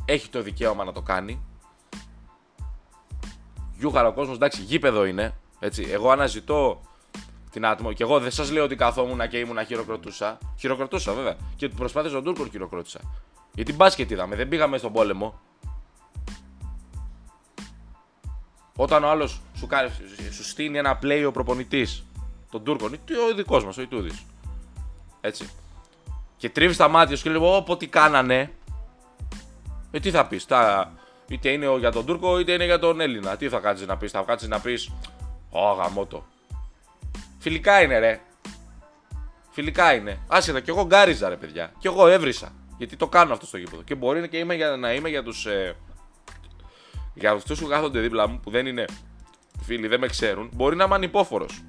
Έχει 0.04 0.28
το 0.28 0.42
δικαίωμα 0.42 0.84
να 0.84 0.92
το 0.92 1.02
κάνει. 1.02 1.42
Γιουχάρει 3.78 4.08
ο 4.08 4.12
κόσμος, 4.12 4.36
εντάξει, 4.36 4.62
γήπεδο 4.62 5.04
είναι, 5.04 5.34
έτσι. 5.58 5.82
Εγώ 5.90 6.10
αναζητώ 6.10 6.80
την 7.56 7.66
άτμο. 7.66 7.92
Και 7.92 8.02
εγώ 8.02 8.20
δεν 8.20 8.30
σας 8.30 8.50
λέω 8.50 8.64
ότι 8.64 8.76
καθόμουν 8.76 9.28
και 9.28 9.38
ήμουν 9.38 9.64
χειροκροτούσα. 9.64 10.38
Χειροκροτούσα 10.58 11.12
βέβαια. 11.12 11.36
Και 11.56 11.68
προσπάθησα 11.68 12.14
τον 12.14 12.24
Τούρκο 12.24 12.46
χειροκρότησα. 12.50 13.00
Γιατί 13.54 13.72
μπάσκετ 13.72 14.10
είδαμε, 14.10 14.36
δεν 14.36 14.48
πήγαμε 14.48 14.78
στον 14.78 14.92
πόλεμο. 14.92 15.40
Όταν 18.76 19.04
ο 19.04 19.08
άλλος 19.08 19.40
σου, 19.54 19.68
σου 20.32 20.44
στείνει 20.44 20.78
ένα 20.78 20.98
play 21.02 21.24
ο 21.26 21.30
προπονητής, 21.30 22.04
τον 22.50 22.64
Τούρκο, 22.64 22.86
ή 22.86 23.14
ο 23.30 23.34
δικός 23.34 23.64
μας, 23.64 23.76
ο 23.76 23.82
Ιτούδης. 23.82 24.24
Έτσι. 25.20 25.50
Και 26.36 26.50
τρίβεις 26.50 26.76
τα 26.76 26.88
μάτια 26.88 27.16
σου 27.16 27.22
και 27.22 27.30
λέει: 27.30 27.40
Όπω 27.42 27.76
τι 27.76 27.86
κάνανε. 27.86 28.52
Ε, 29.90 30.00
τι 30.00 30.10
θα 30.10 30.26
πεις, 30.26 30.44
τα... 30.44 30.92
είτε 31.28 31.50
είναι 31.50 31.76
για 31.78 31.92
τον 31.92 32.06
Τούρκο 32.06 32.38
είτε 32.38 32.52
είναι 32.52 32.64
για 32.64 32.78
τον 32.78 33.00
Έλληνα. 33.00 33.36
Τι 33.36 33.48
θα 33.48 33.58
κάτσεις 33.58 33.86
να 33.86 33.96
πεις, 33.96 34.10
θα 34.10 34.22
κάτσεις 34.26 34.48
να 34.48 34.60
πεις: 34.60 34.92
Ω 35.50 35.72
γαμότο. 35.72 36.24
Φιλικά 37.46 37.82
είναι, 37.82 37.98
ρε. 37.98 38.20
Φιλικά 39.50 39.94
είναι. 39.94 40.18
Άσχετα, 40.28 40.60
κι 40.60 40.70
εγώ 40.70 40.84
γκάριζα, 40.84 41.28
ρε 41.28 41.36
παιδιά. 41.36 41.72
Κι 41.78 41.86
εγώ 41.86 42.06
έβρισα. 42.06 42.52
Γιατί 42.78 42.96
το 42.96 43.08
κάνω 43.08 43.32
αυτό 43.32 43.46
στο 43.46 43.56
γήπεδο. 43.56 43.82
Και 43.82 43.94
μπορεί 43.94 44.28
και 44.28 44.36
είμαι 44.36 44.54
για, 44.54 44.76
να 44.76 44.94
είμαι 44.94 45.08
για 45.08 45.22
τους. 45.22 45.46
Ε, 45.46 45.76
για 47.14 47.30
αυτούς 47.30 47.60
που 47.60 47.66
κάθονται 47.66 48.00
δίπλα 48.00 48.28
μου, 48.28 48.40
που 48.40 48.50
δεν 48.50 48.66
είναι 48.66 48.84
φίλοι, 49.62 49.86
δεν 49.86 50.00
με 50.00 50.06
ξέρουν, 50.06 50.50
μπορεί 50.54 50.76
να 50.76 50.84
είμαι 50.84 50.94
ανυπόφορος. 50.94 51.62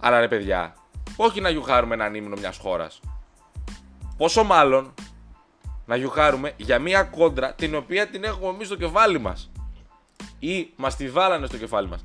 Άρα 0.00 0.20
ρε 0.20 0.28
παιδιά, 0.28 0.74
όχι 1.16 1.40
να 1.40 1.48
γιουχάρουμε 1.48 1.94
έναν 1.94 2.14
ύμνο 2.14 2.36
μιας 2.36 2.56
χώρας. 2.56 3.00
Πόσο 4.16 4.44
μάλλον 4.44 4.94
να 5.86 5.96
γιουχάρουμε 5.96 6.52
για 6.56 6.78
μια 6.78 7.02
κόντρα 7.02 7.52
την 7.52 7.74
οποία 7.74 8.06
την 8.06 8.24
έχουμε 8.24 8.48
εμείς 8.48 8.66
στο 8.66 8.76
κεφάλι 8.76 9.18
μας. 9.18 9.50
Ή 10.38 10.72
μας 10.76 10.96
τη 10.96 11.08
βάλανε 11.08 11.46
στο 11.46 11.56
κεφάλι 11.56 11.88
μας. 11.88 12.04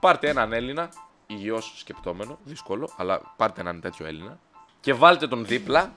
Πάρτε 0.00 0.28
έναν 0.28 0.52
Έλληνα, 0.52 0.88
υγιώς 1.26 1.72
σκεπτόμενο, 1.76 2.38
δύσκολο, 2.44 2.90
αλλά 2.96 3.34
πάρτε 3.36 3.60
έναν 3.60 3.80
τέτοιο 3.80 4.06
Έλληνα 4.06 4.38
και 4.80 4.94
βάλτε 4.94 5.28
τον 5.28 5.46
δίπλα 5.46 5.92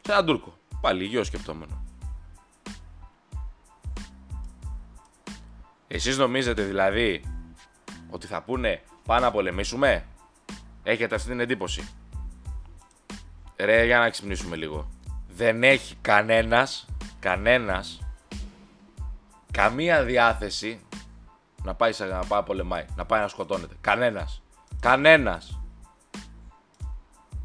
σε 0.00 0.12
έναν 0.12 0.26
Τούρκο. 0.26 0.58
Πάλι 0.80 1.04
υγιώς 1.04 1.26
σκεπτόμενο. 1.26 1.84
Εσείς 5.88 6.18
νομίζετε 6.18 6.62
δηλαδή 6.62 7.24
ότι 8.10 8.26
θα 8.26 8.42
πούνε 8.42 8.82
πάμε 9.06 9.20
να 9.20 9.30
πολεμήσουμε. 9.30 10.06
Έχετε 10.82 11.14
αυτή 11.14 11.28
την 11.28 11.40
εντύπωση; 11.40 11.88
Ρε 13.56 13.84
για 13.84 13.98
να 13.98 14.10
ξυπνήσουμε 14.10 14.56
λίγο. 14.56 14.90
Δεν 15.28 15.62
έχει 15.62 15.94
κανένας, 16.00 16.86
κανένας, 17.20 18.00
καμία 19.50 20.04
διάθεση 20.04 20.80
να 21.64 21.74
πάει 21.74 21.92
σε, 21.92 22.04
να 22.04 22.18
πάει 22.18 22.38
να 22.38 22.42
πολεμάει, 22.42 22.86
να 22.96 23.04
πάει 23.04 23.20
να 23.20 23.28
σκοτώνεται. 23.28 23.74
Κανένας. 23.80 24.42
Κανένας. 24.80 25.60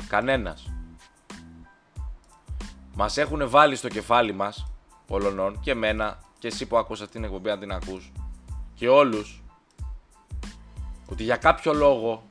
Κανένας. 0.08 0.72
Μας 2.96 3.18
έχουν 3.18 3.50
βάλει 3.50 3.76
στο 3.76 3.88
κεφάλι 3.88 4.34
μας, 4.34 4.72
Πολωνών 5.08 5.60
και 5.60 5.72
εμένα 5.72 6.20
και 6.40 6.48
εσύ 6.48 6.66
που 6.66 6.78
άκουσα 6.78 7.08
την 7.08 7.24
εκπομπή 7.24 7.50
αν 7.50 7.60
την 7.60 7.72
ακούς 7.72 8.12
και 8.74 8.90
όλους 8.90 9.44
ότι 11.06 11.24
για 11.24 11.36
κάποιο 11.36 11.74
λόγο 11.74 12.24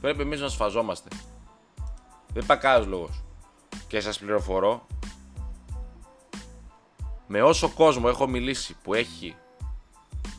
πρέπει 0.00 0.22
εμείς 0.22 0.40
να 0.40 0.48
σφαζόμαστε. 0.48 1.08
Δεν 2.32 2.42
υπάρχει 2.42 2.62
κανένας 2.62 2.86
λόγος. 2.88 3.22
Και 3.86 4.00
σας 4.00 4.18
πληροφορώ 4.18 4.86
με 7.26 7.42
όσο 7.42 7.68
κόσμο 7.68 8.04
έχω 8.08 8.26
μιλήσει 8.26 8.76
που 8.82 8.94
έχει 8.94 9.36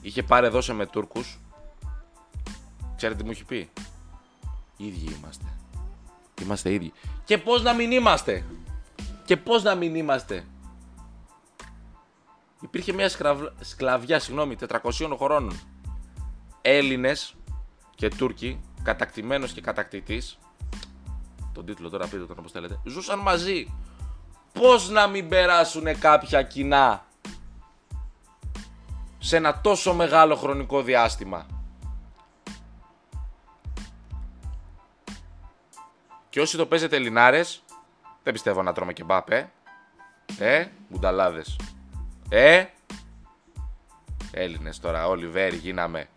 είχε 0.07 0.23
πάρει 0.23 0.45
εδώ 0.45 0.61
σε 0.61 0.73
με 0.73 0.85
Τούρκους. 0.85 1.39
Ξέρετε 2.95 3.19
τι 3.19 3.25
μου 3.25 3.31
έχει 3.31 3.45
πει; 3.45 3.69
Ίδιοι 4.77 5.15
είμαστε. 5.17 5.45
Είμαστε 6.41 6.73
ίδιοι. 6.73 6.93
Και 7.23 7.37
πως 7.37 7.61
να 7.63 7.73
μην 7.73 7.91
είμαστε; 7.91 8.45
Και 9.25 9.37
πως 9.37 9.63
να 9.63 9.75
μην 9.75 9.95
είμαστε; 9.95 10.45
Υπήρχε 12.61 12.93
μια 12.93 13.09
σκλαβιά 13.59 14.19
συγγνώμη 14.19 14.55
400 14.55 15.15
χρόνων 15.17 15.59
Έλληνες 16.61 17.35
και 17.95 18.07
Τούρκοι 18.09 18.59
κατακτημένος 18.83 19.51
και 19.51 19.61
κατακτητής. 19.61 20.37
Τον 21.53 21.65
τίτλο 21.65 21.89
τώρα 21.89 22.07
πείτε 22.07 22.25
τον 22.25 22.35
όπως 22.39 22.51
θέλετε. 22.51 22.79
Ζούσαν 22.85 23.19
μαζί. 23.19 23.73
Πως 24.51 24.89
να 24.89 25.07
μην 25.07 25.27
περάσουν 25.27 25.99
κάποια 25.99 26.41
κοινά 26.43 27.06
σε 29.27 29.37
ένα 29.37 29.61
τόσο 29.61 29.93
μεγάλο 29.93 30.35
χρονικό 30.35 30.81
διάστημα. 30.81 31.45
Και 36.29 36.41
όσοι 36.41 36.57
το 36.57 36.65
παίζετε 36.65 36.95
Ελληνάρες, 36.95 37.63
δεν 38.23 38.33
πιστεύω 38.33 38.63
να 38.63 38.73
τρώμε 38.73 38.93
και 38.93 39.03
μπάπε. 39.03 39.51
Ε, 40.39 40.65
μπουνταλάδες. 40.89 41.59
Ε, 42.29 42.65
Έλληνες 44.31 44.79
τώρα, 44.79 45.07
όλοι 45.07 45.27
βέροι 45.27 45.55
γίναμε. 45.55 46.07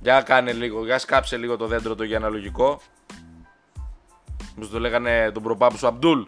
Για 0.00 0.22
κάνε 0.22 0.52
λίγο, 0.52 0.84
για 0.84 0.98
σκάψε 0.98 1.36
λίγο 1.36 1.56
το 1.56 1.66
δέντρο 1.66 1.94
το 1.94 2.04
για 2.04 2.16
αναλογικό. 2.16 2.80
Μου 4.56 4.68
το 4.68 4.80
λέγανε 4.80 5.30
τον 5.30 5.42
προπάπου 5.42 5.76
σου 5.76 5.86
Αμπτούλ. 5.86 6.22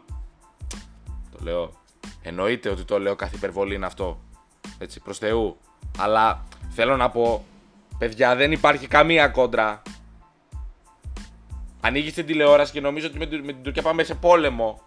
Το 1.31 1.39
λέω. 1.41 1.73
Εννοείται 2.23 2.69
ότι 2.69 2.85
το 2.85 2.99
λέω 3.01 3.17
κάθε 3.17 3.37
υπερβολή 3.37 3.75
είναι 3.75 3.87
αυτό 3.87 4.26
έτσι, 4.79 5.01
προς 5.01 5.19
Θεού. 5.19 5.57
Αλλά 5.99 6.45
θέλω 6.71 6.97
να 6.97 7.11
πω, 7.11 7.45
παιδιά, 7.99 8.37
δεν 8.37 8.53
υπάρχει 8.53 8.87
καμία 8.87 9.29
κόντρα. 9.29 9.83
Ανοίγεις 11.81 12.13
την 12.13 12.27
τηλεόραση 12.27 12.73
και 12.73 12.81
νομίζω 12.81 13.07
ότι 13.07 13.19
με, 13.19 13.27
την, 13.27 13.45
με 13.45 13.53
την 13.53 13.63
Τουρκία 13.63 13.83
πάμε 13.83 14.03
σε 14.03 14.15
πόλεμο. 14.15 14.81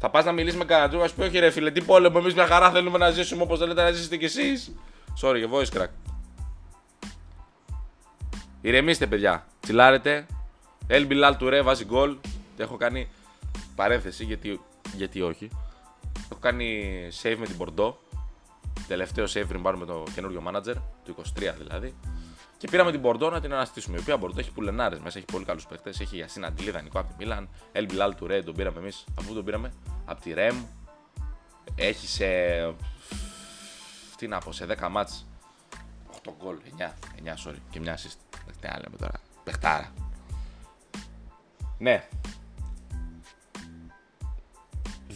Θα 0.00 0.10
πας 0.10 0.24
να 0.24 0.32
μιλήσεις 0.32 0.58
με 0.58 0.64
κανένα 0.64 0.88
τρόπο, 0.88 1.04
α 1.04 1.08
πει: 1.16 1.22
Όχι, 1.22 1.38
ρε 1.38 1.50
φίλε, 1.50 1.70
τι 1.70 1.82
πόλεμο. 1.82 2.18
Εμείς 2.20 2.34
μια 2.34 2.46
χαρά 2.46 2.70
θέλουμε 2.70 2.98
να 2.98 3.10
ζήσουμε 3.10 3.42
όπως 3.42 3.58
θέλετε 3.58 3.82
να 3.82 3.90
ζήσετε 3.90 4.16
κι 4.16 4.24
εσείς. 4.24 4.74
Sorry, 5.22 5.48
voice 5.50 5.78
crack. 5.78 5.88
Ηρεμήστε, 8.60 9.06
παιδιά. 9.06 9.46
Τσιλάρετε. 9.60 10.26
Ελμπιλάλ 10.86 11.36
του 11.36 11.48
ρε 11.48 11.62
βάζει 11.62 11.84
γκολ. 11.84 12.16
Έχω 12.56 12.76
κάνει 12.76 13.08
παρένθεση 13.74 14.24
γιατί, 14.24 14.60
γιατί 14.94 15.20
όχι. 15.20 15.50
Έχω 16.30 16.40
κάνει 16.40 16.88
save 17.22 17.36
με 17.38 17.46
την 17.46 17.56
Bordeaux. 17.58 17.92
Τελευταίο 18.86 19.24
save 19.24 19.44
πριν 19.48 19.62
πάρουμε 19.62 19.84
το 19.84 20.02
καινούριο 20.14 20.42
manager, 20.46 20.74
του 21.04 21.16
23 21.18 21.54
δηλαδή. 21.58 21.94
Και 22.56 22.68
πήραμε 22.70 22.90
την 22.90 23.00
Bordeaux 23.04 23.30
να 23.30 23.40
την 23.40 23.52
αναστήσουμε. 23.52 23.96
Η 23.96 24.00
οποία 24.00 24.18
Bordeaux 24.20 24.38
έχει 24.38 24.52
πουλενάρες 24.52 24.98
μέσα, 24.98 25.18
έχει 25.18 25.26
πολύ 25.32 25.44
καλούς 25.44 25.66
παίχτε. 25.66 25.90
Έχει 25.90 26.16
Γιασίν 26.16 26.44
Αντιλή, 26.44 26.70
δανεικό 26.70 26.98
από 26.98 27.08
τη 27.08 27.14
Μίλαν. 27.18 27.48
El 27.72 27.90
Bilal 27.90 28.10
του 28.16 28.26
Red, 28.30 28.42
τον 28.44 28.54
πήραμε 28.54 28.78
εμείς. 28.78 29.04
Από 29.14 29.28
πού 29.28 29.34
τον 29.34 29.44
πήραμε, 29.44 29.72
από 30.04 30.20
τη 30.20 30.32
Ρεμ. 30.32 30.64
Έχει 31.74 32.06
σε. 32.06 32.26
Τι 34.16 34.28
να 34.28 34.38
πω, 34.38 34.52
σε 34.52 34.66
10 34.78 34.88
μάτς 34.90 35.26
8 36.24 36.32
γκολ, 36.42 36.56
9, 36.78 36.94
9 37.24 37.34
sorry, 37.44 37.56
και 37.70 37.80
μια 37.80 37.96
assist. 37.96 38.16
Τι 38.60 38.68
να 38.68 38.78
λέμε 38.78 38.96
τώρα, 38.96 39.20
παιχτάρα. 39.44 39.92
Ναι. 41.78 42.08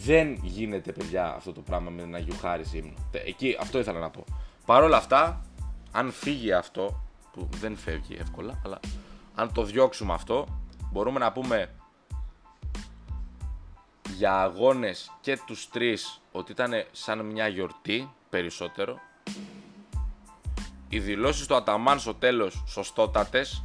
Δεν 0.03 0.39
γίνεται, 0.43 0.91
παιδιά, 0.91 1.33
αυτό 1.33 1.53
το 1.53 1.61
πράγμα 1.61 1.89
με 1.89 2.05
να 2.05 2.17
γιουχάρει 2.17 2.63
ύμνο. 2.71 2.93
Εκεί, 3.11 3.57
αυτό 3.59 3.79
ήθελα 3.79 3.99
να 3.99 4.09
πω. 4.09 4.23
Παρ' 4.65 4.83
όλα 4.83 4.97
αυτά, 4.97 5.45
αν 5.91 6.11
φύγει 6.11 6.53
αυτό, 6.53 7.03
που 7.31 7.49
δεν 7.59 7.77
φεύγει 7.77 8.17
εύκολα, 8.19 8.61
αλλά 8.65 8.79
αν 9.35 9.53
το 9.53 9.63
διώξουμε 9.63 10.13
αυτό, 10.13 10.61
μπορούμε 10.91 11.19
να 11.19 11.31
πούμε 11.31 11.69
για 14.15 14.41
αγώνες 14.41 15.11
και 15.21 15.39
τους 15.45 15.69
τρεις 15.69 16.21
ότι 16.31 16.51
ήταν 16.51 16.71
σαν 16.91 17.25
μια 17.25 17.47
γιορτή 17.47 18.09
περισσότερο. 18.29 18.99
Οι 20.89 20.99
δηλώσεις 20.99 21.47
του 21.47 21.55
Αταμάν 21.55 21.99
στο 21.99 22.13
τέλος 22.13 22.63
σωστότατες. 22.67 23.63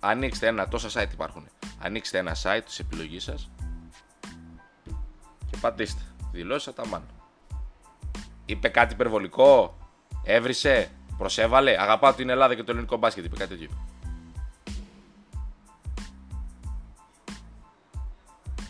Ανοίξτε 0.00 0.46
ένα, 0.46 0.68
τόσα 0.68 1.02
site 1.02 1.12
υπάρχουν. 1.12 1.48
Ανοίξτε 1.82 2.18
ένα 2.18 2.36
site 2.42 2.62
της 2.64 2.78
επιλογής 2.78 3.22
σας 3.22 3.50
και 5.66 5.72
πατήστε. 5.72 6.00
Δηλώσεις 6.32 6.68
Αταμάν. 6.68 7.02
Είπε 8.46 8.68
κάτι 8.68 8.92
υπερβολικό, 8.92 9.76
έβρισε, 10.22 10.90
προσέβαλε, 11.18 11.82
αγαπάω 11.82 12.12
την 12.12 12.28
Ελλάδα 12.28 12.54
και 12.54 12.62
το 12.62 12.72
ελληνικό 12.72 12.96
μπάσκετ, 12.96 13.24
είπε 13.24 13.36
κάτι 13.36 13.50
τέτοιο. 13.50 13.70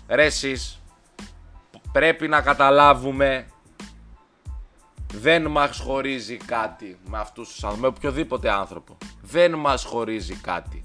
Ρε 0.09 0.25
εσείς, 0.25 0.81
πρέπει 1.93 2.29
να 2.29 2.41
καταλάβουμε 2.41 3.47
δεν 5.12 5.47
μας 5.47 5.79
χωρίζει 5.79 6.37
κάτι 6.37 6.99
με 7.05 7.19
αυτούς 7.19 7.49
τους 7.49 7.65
άνθρωπους, 7.65 7.81
με 7.81 7.87
οποιοδήποτε 7.87 8.50
άνθρωπο. 8.50 8.99
Δεν 9.23 9.55
μας 9.55 9.85
χωρίζει 9.85 10.35
κάτι. 10.35 10.85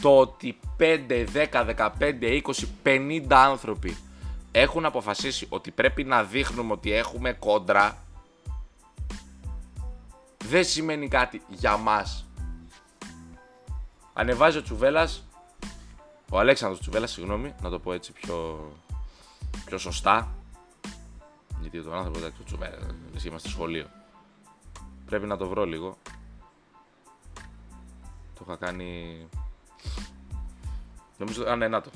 Το 0.00 0.18
ότι 0.18 0.58
5, 0.78 1.26
10, 1.32 1.64
15, 1.98 2.40
20, 2.42 2.64
50 2.84 3.24
άνθρωποι 3.28 3.96
έχουν 4.52 4.84
αποφασίσει 4.84 5.46
ότι 5.48 5.70
πρέπει 5.70 6.04
να 6.04 6.24
δείχνουμε 6.24 6.72
ότι 6.72 6.92
έχουμε 6.92 7.32
κόντρα 7.32 7.98
δεν 10.44 10.64
σημαίνει 10.64 11.08
κάτι 11.08 11.42
για 11.48 11.76
μας. 11.76 12.26
Ανεβάζει 14.12 14.58
ο 14.58 14.62
Τσουβέλας 14.62 15.24
ο 16.32 16.38
Αλέξανδρος 16.38 16.80
Τσουβέλας, 16.80 17.10
συγγνώμη, 17.10 17.54
να 17.62 17.70
το 17.70 17.78
πω 17.78 17.92
έτσι 17.92 18.12
πιο, 18.12 18.70
πιο 19.64 19.78
σωστά. 19.78 20.34
Γιατί 21.60 21.82
τον 21.82 21.94
άνθρωπο 21.94 22.18
δεν 22.18 22.32
Τσουβέλας, 22.44 22.80
εμείς 23.10 23.24
είμαστε 23.24 23.48
σχολείο. 23.48 23.86
Πρέπει 25.06 25.26
να 25.26 25.36
το 25.36 25.48
βρω 25.48 25.64
λίγο. 25.64 25.96
Το 28.34 28.44
είχα 28.46 28.56
κάνει. 28.56 29.28
Νομίζω. 31.20 31.44
Α, 31.48 31.56
ναι, 31.56 31.68
να 31.68 31.80
το. 31.80 31.90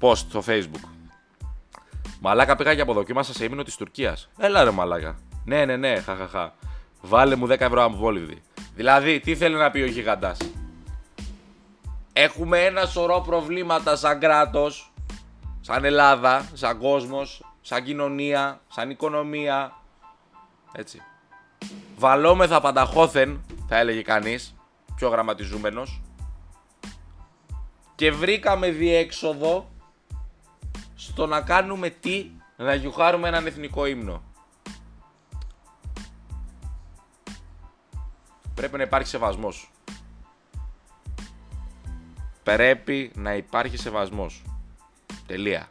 Post 0.00 0.16
στο 0.16 0.42
facebook. 0.46 0.88
Μαλάκα 2.20 2.56
πήγα 2.56 2.74
και 2.74 2.80
αποδοκίμασα 2.80 3.32
σε 3.32 3.44
ύμνο 3.44 3.62
της 3.62 3.76
Τουρκίας. 3.76 4.28
Έλα 4.38 4.64
ρε 4.64 4.70
μαλάκα. 4.70 5.16
Ναι, 5.44 5.64
ναι, 5.64 5.76
ναι, 5.76 6.00
χαχαχά. 6.00 6.54
Βάλε 7.00 7.36
μου 7.36 7.46
10 7.46 7.60
ευρώ 7.60 7.82
αμβόλυδη. 7.82 8.42
Δηλαδή, 8.74 9.20
τι 9.20 9.36
θέλει 9.36 9.54
να 9.54 9.70
πει 9.70 9.80
ο 9.80 9.86
γιγαντάς; 9.86 10.38
Έχουμε 12.12 12.64
ένα 12.64 12.86
σωρό 12.86 13.20
προβλήματα 13.20 13.96
σαν 13.96 14.20
κράτος, 14.20 14.92
σαν 15.60 15.84
Ελλάδα, 15.84 16.48
σαν 16.52 16.78
κόσμος, 16.78 17.44
σαν 17.60 17.84
κοινωνία, 17.84 18.60
σαν 18.68 18.90
οικονομία. 18.90 19.72
Έτσι. 20.72 21.02
Βαλόμεθα 21.96 22.60
πανταχώθεν, 22.60 23.44
θα 23.68 23.76
έλεγε 23.78 24.02
κανείς, 24.02 24.54
πιο 24.96 25.08
γραμματιζούμενος. 25.08 26.00
Και 27.96 28.12
βρήκαμε 28.12 28.70
διέξοδο 28.70 29.70
στο 30.94 31.26
να 31.26 31.40
κάνουμε 31.40 31.90
τι, 31.90 32.30
να 32.56 32.74
γιουχάρουμε 32.74 33.28
έναν 33.28 33.46
εθνικό 33.46 33.86
ύμνο. 33.86 34.22
Πρέπει 38.54 38.76
να 38.76 38.82
υπάρχει 38.82 39.08
σεβασμός 39.08 39.70
πρέπει 42.46 43.10
να 43.14 43.34
υπάρχει 43.34 43.76
σεβασμός. 43.76 44.42
Τελεία. 45.26 45.68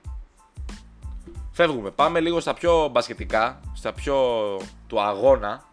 Φεύγουμε. 1.51 1.91
Πάμε 1.91 2.19
λίγο 2.19 2.39
στα 2.39 2.53
πιο 2.53 2.87
μπασκετικά, 2.87 3.59
στα 3.73 3.93
πιο 3.93 4.17
του 4.87 5.01
αγώνα. 5.01 5.63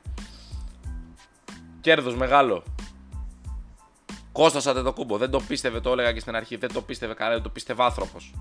Κέρδος 1.80 2.16
μεγάλο. 2.16 2.62
Κώστασα 4.32 4.82
το 4.82 4.92
κούμπο. 4.92 5.16
Δεν 5.16 5.30
το 5.30 5.40
πίστευε, 5.40 5.80
το 5.80 5.92
έλεγα 5.92 6.12
και 6.12 6.20
στην 6.20 6.36
αρχή. 6.36 6.56
Δεν 6.56 6.72
το 6.72 6.82
πίστευε 6.82 7.14
κανένα, 7.14 7.34
δεν 7.34 7.44
το 7.44 7.50
πίστευε 7.50 7.82
άνθρωπος. 7.82 8.34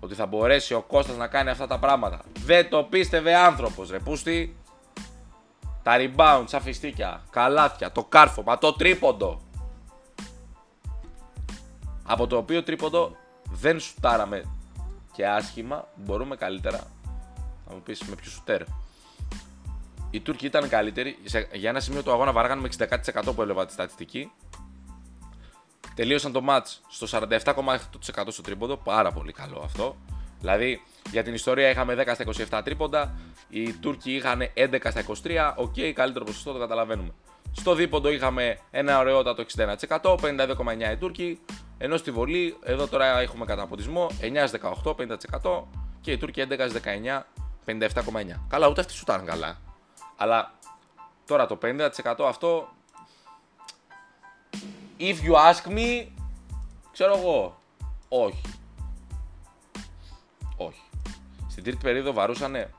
Ότι 0.00 0.14
θα 0.14 0.26
μπορέσει 0.26 0.74
ο 0.74 0.82
Κώστας 0.82 1.16
να 1.16 1.26
κάνει 1.26 1.50
αυτά 1.50 1.66
τα 1.66 1.78
πράγματα. 1.78 2.22
Δεν 2.44 2.68
το 2.68 2.82
πίστευε 2.82 3.34
άνθρωπος, 3.34 3.90
ρε 3.90 3.98
πούστη. 3.98 4.56
Τα 5.82 5.96
rebound, 5.98 6.44
σαν 6.44 6.60
φιστίκια, 6.60 7.22
καλάθια, 7.30 7.92
το 7.92 8.04
κάρφωμα, 8.04 8.58
το 8.58 8.72
τρίποντο 8.72 9.40
από 12.06 12.26
το 12.26 12.36
οποίο 12.36 12.62
τρίποντο 12.62 13.16
δεν 13.50 13.80
σουτάραμε 13.80 14.44
και 15.12 15.26
άσχημα, 15.26 15.88
μπορούμε 15.94 16.36
καλύτερα. 16.36 16.78
Θα 17.66 17.74
μου 17.74 17.82
πεις 17.82 18.02
με 18.02 18.14
ποιο 18.14 18.30
σουτέρ. 18.30 18.62
Οι 20.10 20.20
Τούρκοι 20.20 20.46
ήταν 20.46 20.68
καλύτεροι. 20.68 21.18
για 21.52 21.70
ένα 21.70 21.80
σημείο 21.80 22.02
του 22.02 22.12
αγώνα 22.12 22.32
βαράγανε 22.32 22.60
με 22.60 22.68
60% 23.24 23.34
που 23.34 23.42
έλεγα 23.42 23.66
τη 23.66 23.72
στατιστική. 23.72 24.32
Τελείωσαν 25.96 26.32
το 26.32 26.44
match 26.48 26.66
στο 26.88 27.18
47,8% 27.28 28.26
στο 28.28 28.42
τρίποντο. 28.42 28.76
Πάρα 28.76 29.12
πολύ 29.12 29.32
καλό 29.32 29.60
αυτό. 29.64 29.96
Δηλαδή 30.40 30.82
για 31.10 31.22
την 31.22 31.34
ιστορία 31.34 31.70
είχαμε 31.70 32.04
10 32.06 32.12
στα 32.14 32.58
27 32.58 32.64
τρίποντα. 32.64 33.14
Οι 33.48 33.72
Τούρκοι 33.72 34.12
είχαν 34.12 34.40
11 34.54 34.76
στα 34.90 35.04
23. 35.22 35.52
OK, 35.56 35.74
okay, 35.76 35.92
καλύτερο 35.92 36.24
ποσοστό 36.24 36.52
το 36.52 36.58
καταλαβαίνουμε. 36.58 37.10
Στο 37.52 37.74
δίποντο 37.74 38.10
είχαμε 38.10 38.58
ένα 38.70 38.98
ωραιότατο 38.98 39.44
61%, 39.56 40.16
52,9 40.16 40.92
οι 40.92 40.96
Τούρκοι. 40.96 41.40
Ενώ 41.78 41.96
στη 41.96 42.10
βολή, 42.10 42.56
εδώ 42.62 42.86
τώρα 42.86 43.20
έχουμε 43.20 43.44
καταποντισμό 43.44 44.10
9-18, 44.84 44.94
50% 44.94 45.62
και 46.00 46.12
οι 46.12 46.16
Τούρκοι 46.16 46.46
11-19, 46.48 47.22
57,9. 47.66 47.78
Καλά, 48.48 48.68
ούτε 48.68 48.80
αυτοί 48.80 48.92
σου 48.92 49.02
ήταν 49.06 49.24
καλά. 49.24 49.58
Αλλά 50.16 50.52
τώρα 51.26 51.46
το 51.46 51.58
50% 51.62 51.88
αυτό. 52.28 52.68
If 54.98 55.16
you 55.28 55.34
ask 55.34 55.68
me, 55.68 56.06
ξέρω 56.92 57.16
εγώ. 57.18 57.60
Όχι. 58.08 58.40
Όχι. 60.56 60.82
Στην 61.48 61.62
τρίτη 61.62 61.78
περίοδο 61.82 62.12
βαρούσαν 62.12 62.70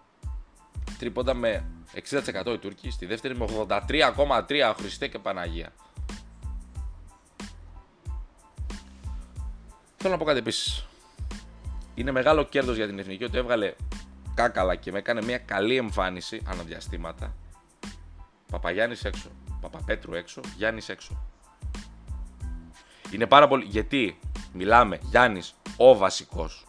τρίποντα 1.00 1.34
με 1.34 1.66
60% 1.94 2.46
οι 2.54 2.58
Τούρκοι, 2.58 2.90
στη 2.90 3.06
δεύτερη 3.06 3.38
με 3.38 3.46
83,3 3.68 4.74
Χριστέ 4.78 5.08
και 5.08 5.20
Παναγία. 5.20 5.74
Θέλω 9.98 10.14
να 10.14 10.18
πω 10.18 10.26
κάτι 10.26 10.40
επίσης. 10.40 10.88
Είναι 11.96 12.12
μεγάλο 12.12 12.44
κέρδος 12.44 12.76
για 12.76 12.88
την 12.88 13.00
εθνική 13.00 13.24
ότι 13.24 13.38
έβγαλε 13.38 13.74
κάκαλα 14.36 14.76
και 14.76 14.92
με 14.92 14.98
έκανε 14.98 15.22
μια 15.22 15.38
καλή 15.38 15.76
εμφάνιση 15.76 16.42
αναδιαστήματα. 16.48 17.36
Παπαγιάννης 18.52 19.04
έξω. 19.04 19.30
Παπαπέτρου 19.62 20.14
έξω. 20.14 20.42
Γιάννης 20.58 20.90
έξω. 20.90 21.37
Είναι 23.12 23.28
πάρα 23.28 23.48
πολύ. 23.48 23.66
Γιατί 23.66 24.20
μιλάμε 24.54 25.00
Γιάννης 25.02 25.56
ο 25.78 25.98
βασικός. 25.98 26.66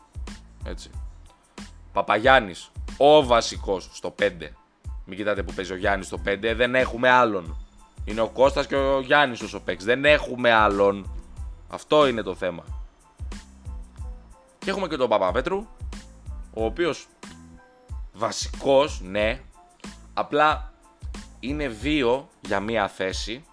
Έτσι. 0.65 0.91
Παπαγιάννης 1.93 2.71
ο 2.97 3.25
βασικός 3.25 3.91
στο 3.93 4.15
5. 4.19 4.55
Μην 5.05 5.17
κοιτάτε 5.17 5.43
που 5.43 5.53
παίζει 5.53 5.73
ο 5.73 5.77
Γιάννης 5.77 6.07
στο 6.07 6.19
5. 6.25 6.55
Δεν 6.55 6.75
έχουμε 6.75 7.09
άλλον. 7.09 7.57
Είναι 8.05 8.21
ο 8.21 8.29
Κώστας 8.29 8.67
και 8.67 8.77
ο 8.77 9.01
Γιάννης 9.01 9.41
όσο 9.41 9.61
παίξει. 9.61 9.87
Δεν 9.87 10.05
έχουμε 10.05 10.53
άλλον. 10.53 11.11
Αυτό 11.69 12.07
είναι 12.07 12.23
το 12.23 12.35
θέμα. 12.35 12.65
Και 14.59 14.71
έχουμε 14.71 14.89
και 14.89 14.97
τον 14.97 15.09
Παπαπέτρου, 15.09 15.67
ο 16.55 16.65
οποίος 16.65 17.07
βασικός, 18.13 19.01
ναι, 19.01 19.41
απλά 20.15 20.73
είναι 21.41 21.69
δύο 21.69 22.29
για 22.41 22.61
μία 22.61 22.89
θέση. 22.89 23.45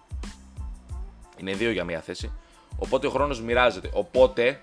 Είναι 1.36 1.52
δύο 1.52 1.70
για 1.70 1.84
μία 1.84 2.00
θέση. 2.00 2.32
Οπότε 2.78 3.06
ο 3.06 3.10
χρόνος 3.10 3.40
μοιράζεται. 3.42 3.90
Οπότε 3.92 4.60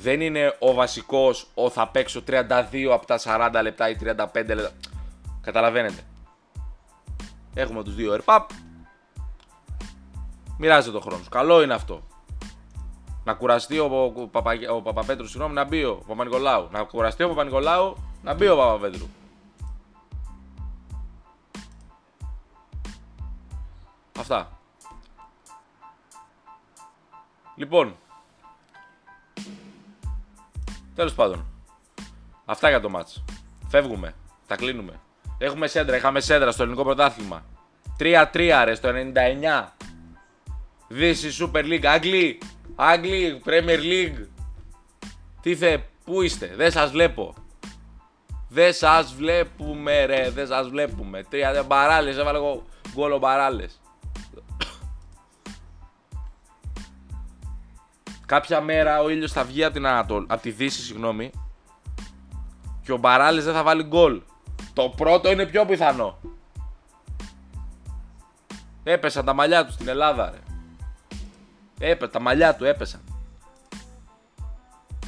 Δεν 0.00 0.20
είναι 0.20 0.56
ο 0.58 0.74
βασικός, 0.74 1.46
ο 1.54 1.70
θα 1.70 1.88
παίξω 1.88 2.22
32 2.26 2.44
από 2.92 3.06
τα 3.06 3.18
40 3.24 3.60
λεπτά 3.62 3.88
ή 3.88 3.96
35 4.00 4.06
λεπτά. 4.34 4.70
Καταλαβαίνετε. 5.40 6.02
Έχουμε 7.54 7.82
τους 7.84 7.94
δύο 7.94 8.12
ερπαπ. 8.12 8.50
Μοιράζεται 10.58 10.92
το 10.92 11.00
χρόνος. 11.00 11.28
Καλό 11.28 11.62
είναι 11.62 11.74
αυτό. 11.74 12.02
Να 13.24 13.34
κουραστεί 13.34 13.78
ο, 13.78 14.12
ο, 14.16 14.26
Παπα, 14.26 14.52
ο 14.74 14.82
Παπαπέτρου, 14.82 15.26
συγγνώμη, 15.26 15.54
να 15.54 15.64
μπει 15.64 15.84
ο 15.84 16.02
Παπα-Νικολάου. 16.06 16.68
Να 16.70 16.82
κουραστεί 16.82 17.22
ο 17.22 17.28
Παπα-Νικολάου, 17.28 17.96
να 18.22 18.34
μπει 18.34 18.48
ο 18.48 18.56
Παπαπέτρου. 18.56 19.06
Αυτά. 24.18 24.57
Λοιπόν. 27.58 27.96
Τέλος 30.94 31.14
πάντων. 31.14 31.46
Αυτά 32.44 32.68
για 32.68 32.80
το 32.80 32.88
μάτς. 32.88 33.24
Φεύγουμε. 33.68 34.14
Τα 34.46 34.56
κλείνουμε. 34.56 35.00
Έχουμε 35.38 35.66
σέντρα. 35.66 35.96
Είχαμε 35.96 36.20
σέντρα 36.20 36.50
στο 36.50 36.62
ελληνικό 36.62 36.84
πρωτάθλημα. 36.84 37.44
3-3 37.98 38.62
ρε 38.64 38.74
στο 38.74 38.88
99. 38.88 39.74
This 40.90 41.14
is 41.14 41.46
Super 41.46 41.64
League. 41.64 41.86
Άγγλοι. 41.86 42.38
Άγγλοι. 42.76 43.42
Premier 43.44 43.78
League. 43.80 44.26
Τι 45.40 45.56
θε. 45.56 45.78
Πού 46.04 46.22
είστε; 46.22 46.52
Δεν 46.56 46.70
σας 46.70 46.90
βλέπω. 46.90 47.34
Δεν 48.48 48.72
σας 48.72 49.14
βλέπουμε 49.14 50.04
ρε. 50.04 50.30
Δεν 50.30 50.46
σας 50.46 50.68
βλέπουμε. 50.68 51.22
Τρία 51.22 51.62
μπαράλες. 51.62 52.16
Έβαλα 52.16 52.38
εγώ 52.38 52.64
γκολο 52.94 53.18
μπαράλες. 53.18 53.80
Κάποια 58.28 58.60
μέρα 58.60 59.00
ο 59.00 59.08
ήλιος 59.08 59.32
θα 59.32 59.44
βγει 59.44 59.64
από, 59.64 59.74
την 59.74 59.86
Ανατολ... 59.86 60.24
από 60.28 60.42
τη 60.42 60.50
Δύση, 60.50 60.82
συγγνώμη, 60.82 61.30
και 62.82 62.92
ο 62.92 62.96
Μπαράλης 62.96 63.44
δεν 63.44 63.54
θα 63.54 63.62
βάλει 63.62 63.82
γκολ. 63.82 64.22
Το 64.72 64.88
πρώτο 64.96 65.30
είναι 65.30 65.46
πιο 65.46 65.66
πιθανό. 65.66 66.18
Έπεσαν 68.82 69.24
τα 69.24 69.32
μαλλιά 69.32 69.64
τους 69.64 69.74
στην 69.74 69.88
Ελλάδα, 69.88 70.30
ρε. 70.30 70.38
Έπε, 71.90 72.08
τα 72.08 72.20
μαλλιά 72.20 72.56
του 72.56 72.64
έπεσαν. 72.64 73.00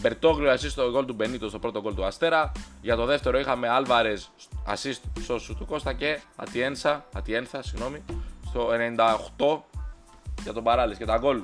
Μπερτόγλιο 0.01 0.53
assist 0.53 0.71
στο 0.71 0.91
γκολ 0.91 1.05
του 1.05 1.15
Μπενίτο 1.15 1.49
στο 1.49 1.59
πρώτο 1.59 1.81
γκολ 1.81 1.95
του 1.95 2.05
Αστέρα. 2.05 2.53
Για 2.81 2.97
το 2.97 3.05
δεύτερο 3.05 3.39
είχαμε 3.39 3.69
Άλβαρες 3.69 4.31
assist 4.67 5.01
στο 5.23 5.39
σου 5.39 5.57
του 5.57 5.67
Κώστα 5.67 5.93
και 5.93 6.21
Ατιένσα, 6.37 7.05
Ατιένθα, 7.15 7.63
συγγνώμη, 7.63 8.05
στο 8.47 8.69
98 9.39 9.61
για 10.43 10.53
τον 10.53 10.65
Παράλης. 10.65 10.99
Και 10.99 11.05
τα 11.05 11.19
γκολ 11.19 11.43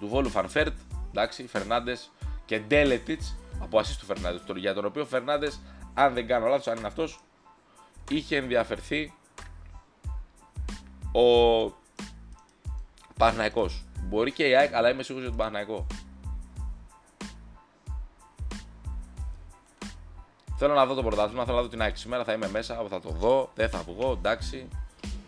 του 0.00 0.08
Βόλου 0.08 0.28
Φανφέρτ, 0.28 0.76
εντάξει, 1.10 1.46
Φερνάντες 1.46 2.10
και 2.44 2.58
Ντέλετιτς 2.60 3.36
από 3.60 3.78
assist 3.78 3.96
του 3.98 4.04
Φερνάντες. 4.04 4.42
Για 4.56 4.74
τον 4.74 4.84
οποίο 4.84 5.04
Φερνάντες, 5.04 5.60
αν 5.94 6.14
δεν 6.14 6.26
κάνω 6.26 6.46
λάθος, 6.46 6.66
αν 6.66 6.76
είναι 6.78 6.86
αυτός, 6.86 7.20
είχε 8.10 8.36
ενδιαφερθεί 8.36 9.12
ο 11.12 11.24
Παναθηναϊκός. 13.18 13.84
Μπορεί 14.00 14.32
και 14.32 14.48
η 14.48 14.54
ΑΕΚ, 14.54 14.74
αλλά 14.74 14.90
είμαι 14.90 15.02
σίγουρος 15.02 15.28
για 15.28 15.36
τον 15.36 15.46
Παναθηναϊκό. 15.46 15.86
Θέλω 20.58 20.74
να 20.74 20.86
δω 20.86 20.94
το 20.94 21.02
πρωτάθλημα, 21.02 21.44
θέλω 21.44 21.56
να 21.56 21.62
δω 21.62 21.68
την 21.68 21.82
ΑΕΚ 21.82 21.96
σήμερα. 21.96 22.24
Θα 22.24 22.32
είμαι 22.32 22.48
μέσα, 22.48 22.86
θα 22.88 23.00
το 23.00 23.10
δω, 23.10 23.50
δεν 23.54 23.68
θα 23.68 23.82
βγω, 23.82 24.12
εντάξει. 24.12 24.68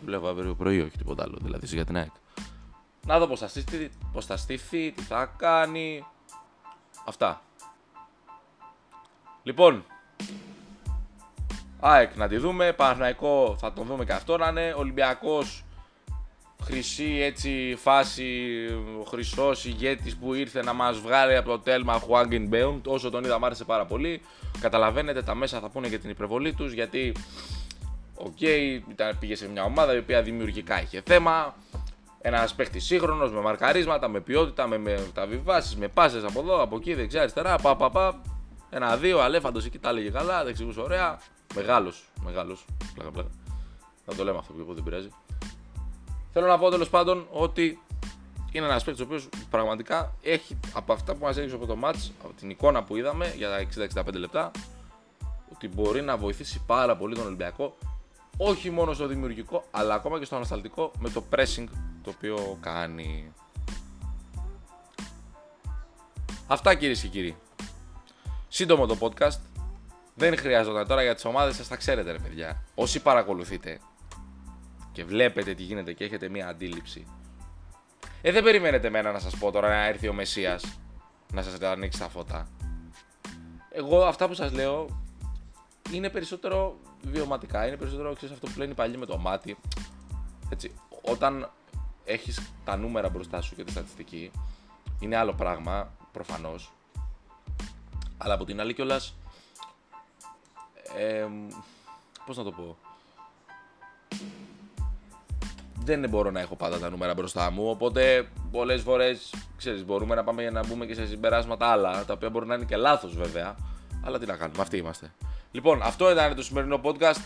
Βλέπω 0.05 0.27
αύριο 0.27 0.55
πρωί, 0.55 0.81
όχι 0.81 0.97
τίποτα 0.97 1.23
άλλο. 1.23 1.37
Δηλαδή 1.41 1.65
για 1.65 1.85
την 1.85 1.97
ΑΕΚ. 1.97 2.11
Να 3.05 3.19
δω 3.19 3.27
πώς 3.27 3.39
θα 3.39 3.47
στηθεί, 3.47 3.89
πώς 4.13 4.25
θα 4.25 4.37
στηθεί, 4.37 4.91
τι 4.91 5.01
θα 5.01 5.33
κάνει. 5.37 6.05
Αυτά. 7.05 7.41
Λοιπόν, 9.43 9.85
ΑΕΚ 11.79 12.15
να 12.15 12.27
τη 12.27 12.37
δούμε. 12.37 12.73
Παναθηναϊκό 12.73 13.55
θα 13.59 13.73
τον 13.73 13.85
δούμε 13.85 14.05
και 14.05 14.13
αυτό 14.13 14.37
να 14.37 14.47
είναι. 14.47 14.73
Ολυμπιακός 14.77 15.63
χρυσή 16.63 17.19
έτσι 17.21 17.75
φάση, 17.77 18.23
ο 18.99 19.03
χρυσός 19.03 19.65
ηγέτης 19.65 20.15
που 20.15 20.33
ήρθε 20.33 20.63
να 20.63 20.73
μας 20.73 20.99
βγάλει 20.99 21.35
από 21.35 21.49
το 21.49 21.59
τέλμα 21.59 21.99
Χουάγκεν 21.99 22.47
Μπέουν. 22.47 22.81
Όσο 22.85 23.09
τον 23.09 23.23
είδα, 23.23 23.39
μου 23.39 23.45
άρεσε 23.45 23.63
πάρα 23.63 23.85
πολύ. 23.85 24.21
Καταλαβαίνετε, 24.59 25.21
τα 25.21 25.35
μέσα 25.35 25.59
θα 25.59 25.69
πούνε 25.69 25.87
για 25.87 25.99
την 25.99 26.09
υπερβολή 26.09 26.53
τους 26.53 26.71
γιατί, 26.71 27.11
OK, 28.15 28.37
okay, 28.39 28.81
πήγε 29.19 29.35
σε 29.35 29.49
μια 29.49 29.63
ομάδα 29.63 29.95
η 29.95 29.97
οποία 29.97 30.21
δημιουργικά 30.21 30.81
είχε 30.81 31.01
θέμα. 31.05 31.55
Ένας 32.21 32.55
παίχτης 32.55 32.79
σύγχρονος 32.79 33.31
με 33.31 33.41
μαρκαρίσματα, 33.41 34.07
με 34.07 34.19
ποιότητα, 34.19 34.67
με, 34.67 34.77
μεταβιβάσεις, 34.77 35.75
με 35.75 35.87
πάσες 35.87 36.23
από 36.23 36.39
εδώ, 36.39 36.61
από 36.61 36.75
εκεί, 36.75 36.93
δεξιά, 36.93 37.21
αριστερά. 37.21 37.57
Πα, 37.57 37.75
πα, 37.75 37.89
πα. 37.89 38.21
Ένα-δύο, 38.69 39.19
αλέφαντος 39.19 39.65
εκεί 39.65 39.79
τα 39.79 39.89
έλεγε 39.89 40.09
καλά, 40.09 40.37
δεν 40.37 40.47
εξηγούσε 40.47 40.79
ωραία. 40.79 41.19
Μεγάλος, 41.55 42.09
μεγάλος. 42.23 42.65
Πλάκα, 42.93 43.11
πλάκα. 43.11 43.29
Θα 44.05 44.15
το 44.15 44.23
λέμε 44.23 44.37
αυτό 44.37 44.53
που 44.53 44.73
δεν 44.73 44.83
πειράζει. 44.83 45.09
Θέλω 46.33 46.47
να 46.47 46.57
πω 46.57 46.69
τέλος 46.69 46.89
πάντων 46.89 47.27
ότι 47.31 47.79
είναι 48.51 48.65
ένας 48.65 48.83
παίκτης 48.83 49.03
ο 49.03 49.05
οποίος 49.05 49.29
πραγματικά 49.49 50.15
έχει 50.21 50.59
από 50.73 50.93
αυτά 50.93 51.15
που 51.15 51.25
μας 51.25 51.37
έδειξε 51.37 51.55
από 51.55 51.65
το 51.65 51.77
match, 51.83 52.11
από 52.23 52.33
την 52.39 52.49
εικόνα 52.49 52.83
που 52.83 52.95
είδαμε 52.95 53.33
για 53.37 53.49
τα 53.49 54.03
60-65 54.03 54.13
λεπτά, 54.13 54.51
ότι 55.53 55.67
μπορεί 55.67 56.01
να 56.01 56.17
βοηθήσει 56.17 56.61
πάρα 56.65 56.97
πολύ 56.97 57.15
τον 57.15 57.25
Ολυμπιακό 57.25 57.75
όχι 58.37 58.69
μόνο 58.69 58.93
στο 58.93 59.07
δημιουργικό 59.07 59.63
αλλά 59.71 59.93
ακόμα 59.93 60.19
και 60.19 60.25
στο 60.25 60.35
ανασταλτικό 60.35 60.91
με 60.99 61.09
το 61.09 61.23
pressing 61.35 61.65
το 62.03 62.09
οποίο 62.09 62.57
κάνει. 62.61 63.33
Αυτά 66.47 66.75
κυρίες 66.75 67.01
και 67.01 67.07
κύριοι. 67.07 67.35
Σύντομο 68.47 68.85
το 68.85 68.97
podcast. 68.99 69.39
Δεν 70.15 70.37
χρειάζεται 70.37 70.85
τώρα 70.85 71.03
για 71.03 71.15
τις 71.15 71.25
ομάδες 71.25 71.55
σας, 71.55 71.67
τα 71.67 71.75
ξέρετε, 71.75 72.11
ρε 72.11 72.17
παιδιά. 72.17 72.63
Όσοι 72.75 73.01
παρακολουθείτε 73.01 73.79
και 74.91 75.05
βλέπετε 75.05 75.53
τι 75.53 75.63
γίνεται 75.63 75.93
και 75.93 76.03
έχετε 76.03 76.29
μία 76.29 76.47
αντίληψη. 76.47 77.05
Ε, 78.21 78.31
δεν 78.31 78.43
περιμένετε 78.43 78.87
εμένα 78.87 79.11
να 79.11 79.19
σας 79.19 79.37
πω 79.37 79.51
τώρα 79.51 79.67
να 79.67 79.85
έρθει 79.85 80.07
ο 80.07 80.13
Μεσσίας 80.13 80.79
να 81.33 81.41
σας 81.41 81.61
ανοίξει 81.61 81.99
τα 81.99 82.09
φώτα. 82.09 82.47
Εγώ 83.69 84.05
αυτά 84.05 84.27
που 84.27 84.33
σας 84.33 84.51
λέω 84.51 85.03
είναι 85.91 86.09
περισσότερο 86.09 86.77
βιωματικά, 87.01 87.67
είναι 87.67 87.77
περισσότερο 87.77 88.13
ξέρεις, 88.13 88.35
αυτό 88.35 88.47
που 88.47 88.59
λένε 88.59 88.71
οι 88.71 88.75
παλιοί 88.75 88.95
με 88.99 89.05
το 89.05 89.17
μάτι. 89.17 89.57
Έτσι, 90.49 90.73
όταν 91.01 91.51
έχεις 92.05 92.51
τα 92.65 92.77
νούμερα 92.77 93.09
μπροστά 93.09 93.41
σου 93.41 93.55
και 93.55 93.63
τη 93.63 93.71
στατιστική, 93.71 94.31
είναι 94.99 95.15
άλλο 95.15 95.33
πράγμα, 95.33 95.91
προφανώς. 96.11 96.71
Αλλά 98.17 98.33
από 98.33 98.45
την 98.45 98.59
άλλη 98.59 98.73
κιόλας, 98.73 99.15
ε, 100.97 101.27
πώς 102.25 102.37
να 102.37 102.43
το 102.43 102.51
πω, 102.51 102.77
δεν 105.83 106.09
μπορώ 106.09 106.31
να 106.31 106.39
έχω 106.39 106.55
πάντα 106.55 106.79
τα 106.79 106.89
νούμερα 106.89 107.13
μπροστά 107.13 107.51
μου. 107.51 107.69
Οπότε 107.69 108.27
πολλές 108.51 108.81
φορές 108.81 109.33
μπορούμε 109.85 110.15
να 110.15 110.23
πάμε 110.23 110.41
για 110.41 110.51
να 110.51 110.65
μπούμε 110.65 110.85
και 110.85 110.93
σε 110.93 111.05
συμπεράσματα 111.05 111.67
άλλα, 111.67 112.05
τα 112.05 112.13
οποία 112.13 112.29
μπορεί 112.29 112.45
να 112.45 112.55
είναι 112.55 112.65
και 112.65 112.75
λάθος 112.75 113.15
βέβαια. 113.15 113.55
Αλλά 114.05 114.19
τι 114.19 114.25
να 114.25 114.35
κάνουμε, 114.35 114.61
αυτοί 114.61 114.77
είμαστε. 114.77 115.13
Λοιπόν, 115.51 115.81
αυτό 115.81 116.11
ήταν 116.11 116.35
το 116.35 116.43
σημερινό 116.43 116.81
podcast. 116.83 117.21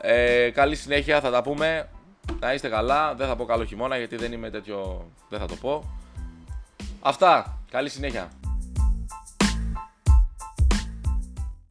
Ε, 0.00 0.50
καλή 0.50 0.76
συνέχεια, 0.76 1.20
θα 1.20 1.30
τα 1.30 1.42
πούμε. 1.42 1.88
Να 2.40 2.52
είστε 2.52 2.68
καλά. 2.68 3.14
Δεν 3.14 3.26
θα 3.26 3.36
πω 3.36 3.44
καλό 3.44 3.64
χειμώνα 3.64 3.96
γιατί 3.96 4.16
δεν 4.16 4.32
είμαι 4.32 4.50
τέτοιο. 4.50 5.10
Δεν 5.28 5.38
θα 5.38 5.46
το 5.46 5.54
πω. 5.54 5.98
Αυτά. 7.00 7.58
Καλή 7.70 7.88
συνέχεια. 7.88 8.28